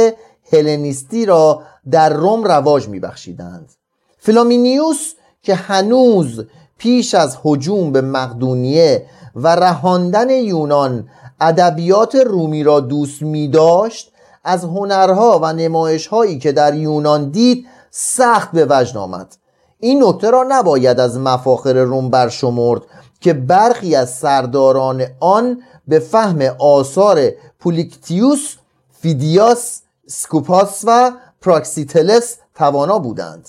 هلنیستی 0.52 1.26
را 1.26 1.62
در 1.90 2.12
روم 2.12 2.44
رواج 2.44 2.88
میبخشیدند. 2.88 3.72
فلامینیوس 4.18 5.12
که 5.42 5.54
هنوز 5.54 6.44
پیش 6.78 7.14
از 7.14 7.38
هجوم 7.44 7.92
به 7.92 8.00
مقدونیه 8.00 9.06
و 9.36 9.48
رهاندن 9.48 10.30
یونان 10.30 11.08
ادبیات 11.40 12.14
رومی 12.14 12.64
را 12.64 12.80
دوست 12.80 13.22
می 13.22 13.48
داشت 13.48 14.12
از 14.44 14.64
هنرها 14.64 15.40
و 15.42 15.52
نمایشهایی 15.52 16.38
که 16.38 16.52
در 16.52 16.74
یونان 16.74 17.30
دید 17.30 17.66
سخت 17.90 18.52
به 18.52 18.66
وجد 18.70 18.96
آمد. 18.96 19.36
این 19.80 20.04
نکته 20.04 20.30
را 20.30 20.44
نباید 20.48 21.00
از 21.00 21.18
مفاخر 21.18 21.72
روم 21.72 22.10
برشمرد 22.10 22.82
که 23.20 23.32
برخی 23.32 23.94
از 23.94 24.14
سرداران 24.14 25.06
آن 25.20 25.62
به 25.88 25.98
فهم 25.98 26.42
آثار 26.58 27.30
پولیکلیتوس، 27.60 28.56
فیدیاس، 29.00 29.82
سکوپاس 30.06 30.84
و 30.86 31.12
پراکسیتلس 31.40 32.36
توانا 32.54 32.98
بودند. 32.98 33.48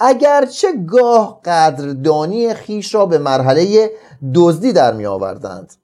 اگرچه 0.00 0.68
گاه 0.72 1.40
قدردانی 1.44 2.54
خیش 2.54 2.94
را 2.94 3.06
به 3.06 3.18
مرحله 3.18 3.90
دزدی 4.34 4.72
در 4.72 4.92
می 4.92 5.06
آوردند. 5.06 5.74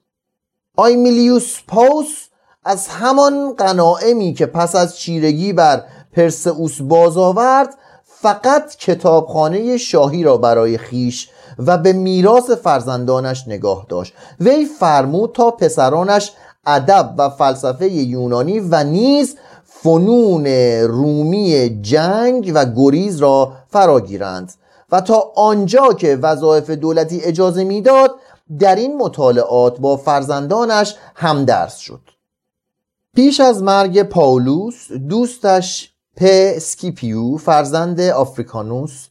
آیمیلیوس 0.77 1.59
پاوس 1.67 2.27
از 2.63 2.87
همان 2.87 3.53
قناعمی 3.53 4.33
که 4.33 4.45
پس 4.45 4.75
از 4.75 4.97
چیرگی 4.97 5.53
بر 5.53 5.83
پرسئوس 6.13 6.81
باز 6.81 7.17
آورد 7.17 7.77
فقط 8.21 8.75
کتابخانه 8.75 9.77
شاهی 9.77 10.23
را 10.23 10.37
برای 10.37 10.77
خیش 10.77 11.29
و 11.59 11.77
به 11.77 11.93
میراث 11.93 12.49
فرزندانش 12.49 13.47
نگاه 13.47 13.85
داشت. 13.89 14.13
وی 14.39 14.65
فرمود 14.65 15.31
تا 15.31 15.51
پسرانش 15.51 16.31
ادب 16.65 17.13
و 17.17 17.29
فلسفه 17.29 17.91
یونانی 17.91 18.59
و 18.59 18.83
نیز 18.83 19.37
فنون 19.65 20.47
رومی 20.87 21.79
جنگ 21.81 22.51
و 22.55 22.65
گریز 22.75 23.17
را 23.17 23.53
فراگیرند 23.69 24.53
و 24.91 25.01
تا 25.01 25.31
آنجا 25.35 25.93
که 25.93 26.15
وظایف 26.15 26.69
دولتی 26.69 27.21
اجازه 27.21 27.63
می‌داد 27.63 28.15
در 28.59 28.75
این 28.75 28.97
مطالعات 28.97 29.79
با 29.79 29.97
فرزندانش 29.97 30.95
همدرس 31.15 31.77
شد. 31.77 32.01
پیش 33.15 33.39
از 33.39 33.63
مرگ 33.63 34.03
پاولوس 34.03 34.91
دوستش 34.91 35.90
پ 36.17 36.23
سکیپیو 36.59 37.37
فرزند 37.37 38.01
آفریکانوس 38.01 39.07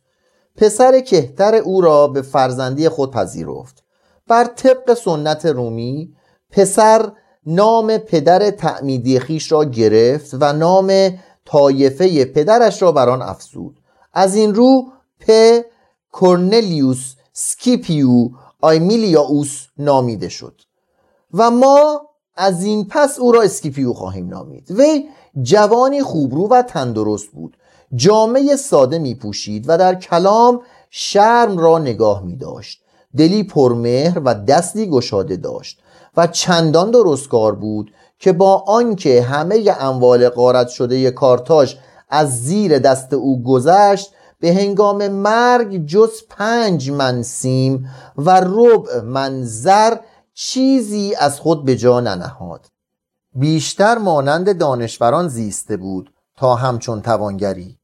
پسر 0.56 1.00
کهتر 1.00 1.54
او 1.54 1.80
را 1.80 2.08
به 2.08 2.22
فرزندی 2.22 2.88
خود 2.88 3.10
پذیرفت. 3.10 3.84
بر 4.26 4.44
طبق 4.44 4.94
سنت 4.94 5.46
رومی 5.46 6.14
پسر 6.50 7.12
نام 7.46 7.98
پدر 7.98 8.50
تعمیدی 8.50 9.20
خویش 9.20 9.52
را 9.52 9.64
گرفت 9.64 10.30
و 10.40 10.52
نام 10.52 11.18
طایفه 11.44 12.24
پدرش 12.24 12.82
را 12.82 12.92
بر 12.92 13.08
آن 13.08 13.22
افزود. 13.22 13.80
از 14.12 14.34
این 14.34 14.54
رو 14.54 14.84
پ 15.20 15.58
کورنلیوس 16.12 17.14
سکیپیو 17.32 18.28
آیمیلیانوس 18.60 19.66
نامیده 19.78 20.28
شد. 20.28 20.60
و 21.34 21.50
ما 21.50 22.09
از 22.40 22.64
این 22.64 22.86
پس 22.90 23.18
او 23.18 23.32
را 23.32 23.42
اسکیپیو 23.42 23.92
خواهیم 23.92 24.28
نامید. 24.28 24.70
وی 24.70 25.08
جوانی 25.42 26.02
خوبرو 26.02 26.48
و 26.48 26.62
تندرست 26.62 27.28
بود. 27.28 27.56
جامه 27.94 28.56
ساده 28.56 28.98
می 28.98 29.14
پوشید 29.14 29.64
و 29.68 29.78
در 29.78 29.94
کلام 29.94 30.60
شرم 30.90 31.58
را 31.58 31.78
نگاه 31.78 32.22
می 32.22 32.36
داشت 32.36 32.80
دلی 33.16 33.42
پرمهر 33.42 34.18
و 34.24 34.34
دستی 34.34 34.90
گشاده 34.90 35.36
داشت 35.36 35.78
و 36.16 36.26
چندان 36.26 36.90
درستکار 36.90 37.54
بود 37.54 37.92
که 38.18 38.32
با 38.32 38.64
آنکه 38.66 39.22
همه 39.22 39.76
اموال 39.80 40.28
قارت 40.28 40.68
شده 40.68 41.10
کارتاژ 41.10 41.74
از 42.08 42.42
زیر 42.42 42.78
دست 42.78 43.12
او 43.12 43.42
گذشت 43.42 44.12
به 44.40 44.54
هنگام 44.54 45.08
مرگ 45.08 45.86
جز 45.86 46.10
پنج 46.28 46.90
من 46.90 47.22
سیم 47.22 47.88
و 48.16 48.40
ربع 48.40 49.00
من 49.00 49.44
زر 49.44 49.96
چیزی 50.42 51.14
از 51.18 51.40
خود 51.40 51.64
به 51.64 51.76
جا 51.76 52.00
ننهاد. 52.00 52.66
بیشتر 53.34 53.98
مانند 53.98 54.58
دانشوران 54.58 55.28
زیسته 55.28 55.76
بود 55.76 56.12
تا 56.36 56.54
همچون 56.54 57.02
توانگری. 57.02 57.78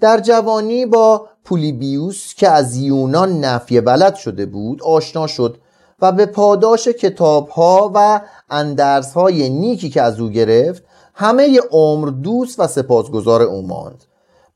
در 0.00 0.20
جوانی 0.20 0.86
با 0.86 1.28
پولیبیوس 1.44 2.34
که 2.34 2.48
از 2.48 2.76
یونان 2.76 3.40
نفی 3.40 3.80
بلد 3.80 4.14
شده 4.14 4.46
بود 4.46 4.82
آشنا 4.82 5.26
شد 5.26 5.58
و 6.00 6.12
به 6.12 6.26
پاداش 6.26 6.88
کتابها 6.88 7.90
و 7.94 8.20
اندرسهای 8.50 9.50
نیکی 9.50 9.90
که 9.90 10.02
از 10.02 10.20
او 10.20 10.28
گرفت 10.28 10.84
همه 11.14 11.60
عمر 11.70 12.08
دوست 12.08 12.60
و 12.60 12.66
سپاسگزار 12.66 13.42
او 13.42 13.66
ماند. 13.66 14.04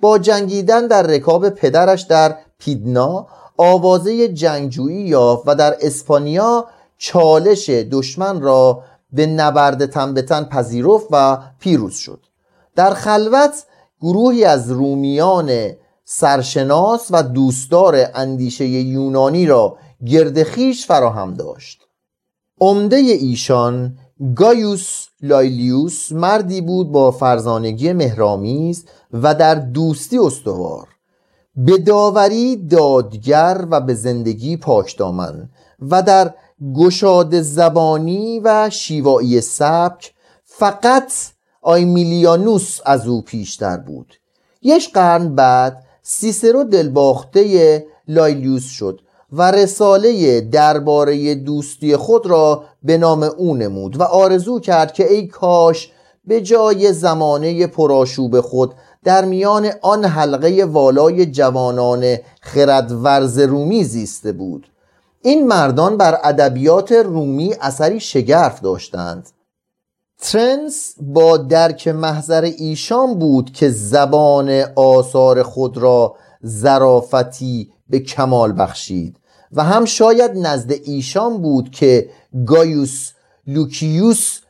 با 0.01 0.18
جنگیدن 0.18 0.87
در 0.87 1.03
رکاب 1.03 1.49
پدرش 1.49 2.03
در 2.03 2.37
پیدنا 2.59 3.27
آوازه 3.57 4.29
جنگجویی 4.29 5.03
یافت 5.03 5.42
و 5.46 5.55
در 5.55 5.77
اسپانیا 5.81 6.66
چالش 6.99 7.71
دشمن 7.71 8.41
را 8.41 8.83
به 9.13 9.27
نبرد 9.27 9.87
تن 10.23 10.45
پذیرفت 10.45 11.07
و 11.11 11.39
پیروز 11.61 11.95
شد. 11.95 12.21
در 12.77 12.95
خلوت 12.95 13.65
گروهی 14.01 14.45
از 14.45 14.71
رومیان 14.71 15.73
سرشناس 16.05 17.09
و 17.11 17.23
دوستدار 17.23 18.11
اندیشه 18.15 18.67
یونانی 18.67 19.47
را 19.47 19.77
گرد 20.07 20.43
خیش 20.43 20.87
فراهم 20.87 21.35
داشت. 21.35 21.83
عمده 22.61 22.97
ایشان 22.97 23.99
گایوس 24.37 25.07
لایلیوس 25.23 26.13
مردی 26.13 26.61
بود 26.61 26.93
با 26.93 27.11
فرزانگی 27.11 27.93
مهرامیز 27.93 28.85
و 29.13 29.35
در 29.35 29.55
دوستی 29.55 30.19
استوار. 30.19 30.89
به 31.57 31.79
داوری 31.79 32.57
دادگر 32.57 33.65
و 33.71 33.81
به 33.81 33.95
زندگی 33.95 34.57
پاکدامن 34.57 35.51
و 35.91 36.03
در 36.03 36.35
گشاد 36.77 37.40
زبانی 37.40 38.40
و 38.45 38.71
شیوایی 38.71 39.40
سبک 39.40 40.12
فقط 40.45 41.12
آیمیلیانوس 41.62 42.81
از 42.85 43.07
او 43.07 43.23
پیشتر 43.23 43.77
بود. 43.77 44.14
یک 44.62 44.92
قرن 44.92 45.35
بعد 45.35 45.83
سیسرو 46.03 46.64
دلباخته 46.64 47.87
لایلیوس 48.09 48.66
شد 48.66 49.01
و 49.33 49.51
رساله 49.51 50.40
درباره 50.40 51.35
دوستی 51.35 51.97
خود 51.97 52.27
را 52.27 52.64
به 52.83 52.99
نام 52.99 53.23
او 53.23 53.57
نمود 53.57 54.01
و 54.01 54.03
آرزو 54.03 54.61
کرد 54.61 54.92
که 54.92 55.12
ای 55.12 55.27
کاش 55.27 55.92
به 56.25 56.40
جای 56.40 56.92
زمانه 56.92 57.66
پراشوب 57.66 58.40
خود 58.40 58.75
در 59.05 59.25
میان 59.25 59.71
آن 59.83 60.05
حلقه 60.05 60.64
والای 60.64 61.27
جوانان 61.27 62.16
خردورز 62.40 63.38
رومی 63.38 63.85
زیسته 63.85 64.33
بود. 64.33 64.66
این 65.27 65.47
مردان 65.47 65.97
بر 65.97 66.21
ادبیات 66.25 66.93
رومی 66.93 67.55
اثری 67.61 68.01
شگرف 68.01 68.61
داشتند. 68.61 69.31
ترنس 70.21 70.95
با 71.01 71.37
درک 71.37 71.89
محضر 71.89 72.43
ایشان 72.43 73.19
بود 73.19 73.53
که 73.53 73.71
زبان 73.71 74.65
آثار 74.77 75.43
خود 75.43 75.79
را 75.79 76.17
ظرافتی 76.41 77.71
به 77.89 78.01
کمال 78.01 78.59
بخشید 78.59 79.17
و 79.53 79.65
هم 79.65 79.85
شاید 79.85 80.31
نزد 80.35 80.73
ایشان 80.85 81.43
بود 81.43 81.71
که 81.71 82.11
گایوس 82.47 83.12
لوکیلیوس 83.47 84.41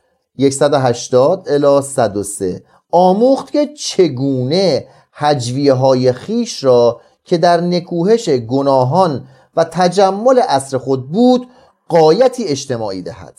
180 0.51 1.49
الی 1.49 1.81
103 1.81 2.63
آموخت 2.91 3.51
که 3.51 3.67
چگونه 3.67 4.87
هجویه 5.11 5.73
های 5.73 6.11
خویش 6.11 6.63
را 6.63 7.01
که 7.23 7.37
در 7.37 7.61
نکوهش 7.61 8.29
گناهان 8.29 9.27
و 9.57 9.63
تجمل 9.63 10.41
عصر 10.47 10.77
خود 10.77 11.11
بود 11.11 11.47
غایتی 11.87 12.43
اجتماعی 12.43 13.01
دهد. 13.01 13.33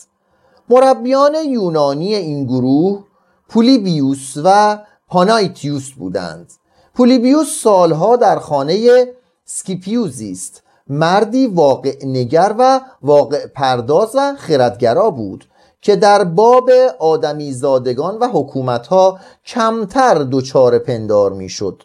مربیان 0.69 1.35
یونانی 1.35 2.15
این 2.15 2.45
گروه 2.45 3.05
پولیبیوس 3.49 4.35
و 4.45 4.79
پانایتیوس 5.09 5.91
بودند. 5.91 6.53
پولیبیوس 6.95 7.61
سالها 7.63 8.17
در 8.17 8.39
خانه 8.39 9.07
سکیپیو 9.45 10.23
زیست. 10.23 10.63
مردی 10.89 11.47
واقع 11.47 12.07
نگر 12.07 12.55
و 12.59 12.81
واقع 13.03 13.47
پرداز 13.47 14.11
و 14.15 14.35
خردگرا 14.37 15.11
بود 15.11 15.45
که 15.81 15.97
در 15.97 16.25
باب 16.25 16.71
آدمی 16.99 17.53
زادگان 17.53 18.19
و 18.19 18.29
حکومتها 18.29 19.19
کمتر 19.47 20.27
دچار 20.33 20.79
پندار 20.79 21.33
می‌شد. 21.33 21.83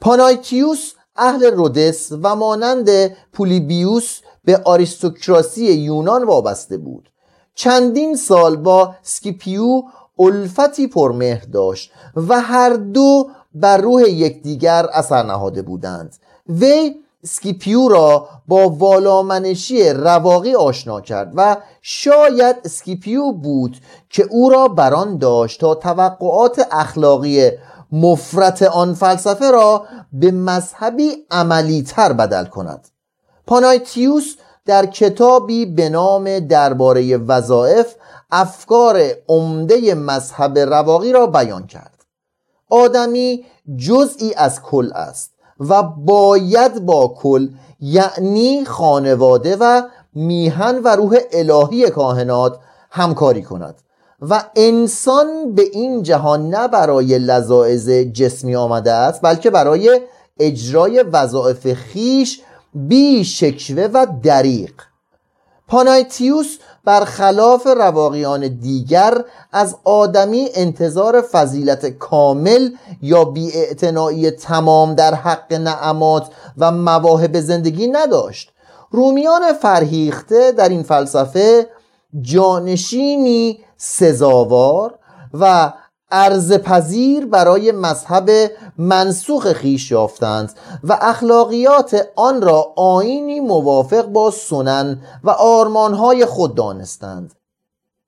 پانایتیوس 0.00 0.92
اهل 1.18 1.44
رودس 1.44 2.12
و 2.22 2.36
مانند 2.36 2.88
پولیبیوس 3.32 4.20
به 4.44 4.60
آریستوکراسی 4.64 5.72
یونان 5.72 6.24
وابسته 6.24 6.76
بود. 6.76 7.10
چندین 7.54 8.16
سال 8.16 8.56
با 8.56 8.94
سکیپیو 9.02 9.82
الفتی 10.18 10.86
پرمهر 10.86 11.44
داشت 11.52 11.92
و 12.28 12.40
هر 12.40 12.70
دو 12.70 13.30
بر 13.54 13.76
روح 13.76 14.02
یکدیگر 14.02 14.86
اثر 14.92 15.22
نهاده 15.22 15.62
بودند. 15.62 16.16
وی 16.48 16.94
سکیپیو 17.26 17.88
را 17.88 18.28
با 18.48 18.68
والامنشی 18.68 19.88
رواقی 19.90 20.54
آشنا 20.54 21.00
کرد 21.00 21.32
و 21.36 21.56
شاید 21.82 22.56
سکیپیو 22.68 23.32
بود 23.32 23.76
که 24.10 24.26
او 24.30 24.50
را 24.50 24.68
بران 24.68 25.18
داشت 25.18 25.60
تا 25.60 25.74
توقعات 25.74 26.68
اخلاقی 26.70 27.50
مفرت 27.92 28.62
آن 28.62 28.94
فلسفه 28.94 29.50
را 29.50 29.84
به 30.12 30.30
مذهبی 30.30 31.10
عملی 31.30 31.82
تر 31.82 32.12
بدل 32.12 32.44
کند. 32.44 32.88
پانایتیوس 33.46 34.36
در 34.66 34.86
کتابی 34.86 35.66
به 35.66 35.88
نام 35.88 36.38
درباره 36.38 37.16
وظایف 37.16 37.94
افکار 38.30 39.02
عمده 39.28 39.94
مذهب 39.94 40.58
رواقی 40.58 41.12
را 41.12 41.26
بیان 41.26 41.66
کرد. 41.66 42.04
آدمی 42.70 43.44
جزئی 43.76 44.34
از 44.34 44.62
کل 44.62 44.92
است 44.94 45.30
و 45.60 45.82
باید 45.82 46.86
با 46.86 47.08
کل 47.08 47.48
یعنی 47.80 48.64
خانواده 48.64 49.56
و 49.60 49.82
میهن 50.14 50.80
و 50.84 50.96
روح 50.96 51.18
الهی 51.32 51.90
کاهنات 51.90 52.58
همکاری 52.90 53.42
کند. 53.42 53.82
و 54.20 54.44
انسان 54.56 55.54
به 55.54 55.62
این 55.72 56.02
جهان 56.02 56.48
نه 56.48 56.68
برای 56.68 57.18
لذاعز 57.18 57.90
جسمی 57.90 58.56
آمده 58.56 58.92
است 58.92 59.22
بلکه 59.22 59.50
برای 59.50 60.00
اجرای 60.40 61.02
وظایف 61.02 61.72
خیش 61.72 62.40
بی 62.74 63.24
شکوه 63.24 63.88
و 63.92 64.06
دریق 64.22 64.72
پانایتیوس 65.68 66.58
برخلاف 66.84 67.66
رواقیان 67.66 68.48
دیگر 68.48 69.24
از 69.52 69.76
آدمی 69.84 70.48
انتظار 70.54 71.20
فضیلت 71.20 71.86
کامل 71.86 72.70
یا 73.02 73.24
بیاعتنایی 73.24 74.30
تمام 74.30 74.94
در 74.94 75.14
حق 75.14 75.52
نعمات 75.52 76.28
و 76.58 76.72
مواهب 76.72 77.40
زندگی 77.40 77.88
نداشت. 77.88 78.52
رومیان 78.90 79.52
فرهیخته 79.52 80.52
در 80.52 80.68
این 80.68 80.82
فلسفه 80.82 81.66
جانشینی 82.20 83.58
سزاوار 83.76 84.98
و 85.34 85.72
ارز 86.10 86.52
پذیر 86.52 87.26
برای 87.26 87.72
مذهب 87.72 88.30
منسوخ 88.78 89.52
خویش 89.52 89.90
یافتند 89.90 90.52
و 90.84 90.98
اخلاقیات 91.00 92.06
آن 92.16 92.42
را 92.42 92.72
آیینی 92.76 93.40
موافق 93.40 94.06
با 94.06 94.30
سنن 94.30 95.00
و 95.24 95.30
آرمانهای 95.30 96.26
خود 96.26 96.54
دانستند. 96.54 97.34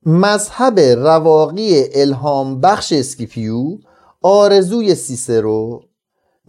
مذهب 0.05 0.79
رواقی 0.79 1.83
الهام 1.93 2.61
بخش 2.61 2.93
اسکیپیو 2.93 3.77
آرزوی 4.21 4.95
سیسرو 4.95 5.81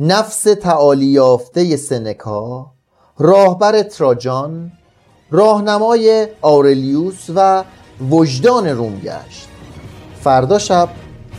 نفس 0.01 0.43
تعالی 0.43 1.07
یافته 1.07 1.77
سنکا 1.77 2.67
راهبر 3.19 3.83
تراجان 3.83 4.73
راهنمای 5.31 6.29
آورلیوس 6.43 7.27
و 7.35 7.65
وجدان 8.09 8.69
روم 8.69 9.01
گشت. 9.01 9.49
فردا 10.25 10.59
شب 10.59 10.89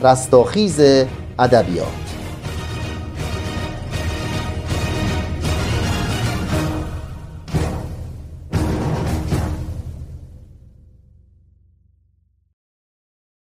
رستاخیز 0.02 0.80
ادبیات. 1.39 2.11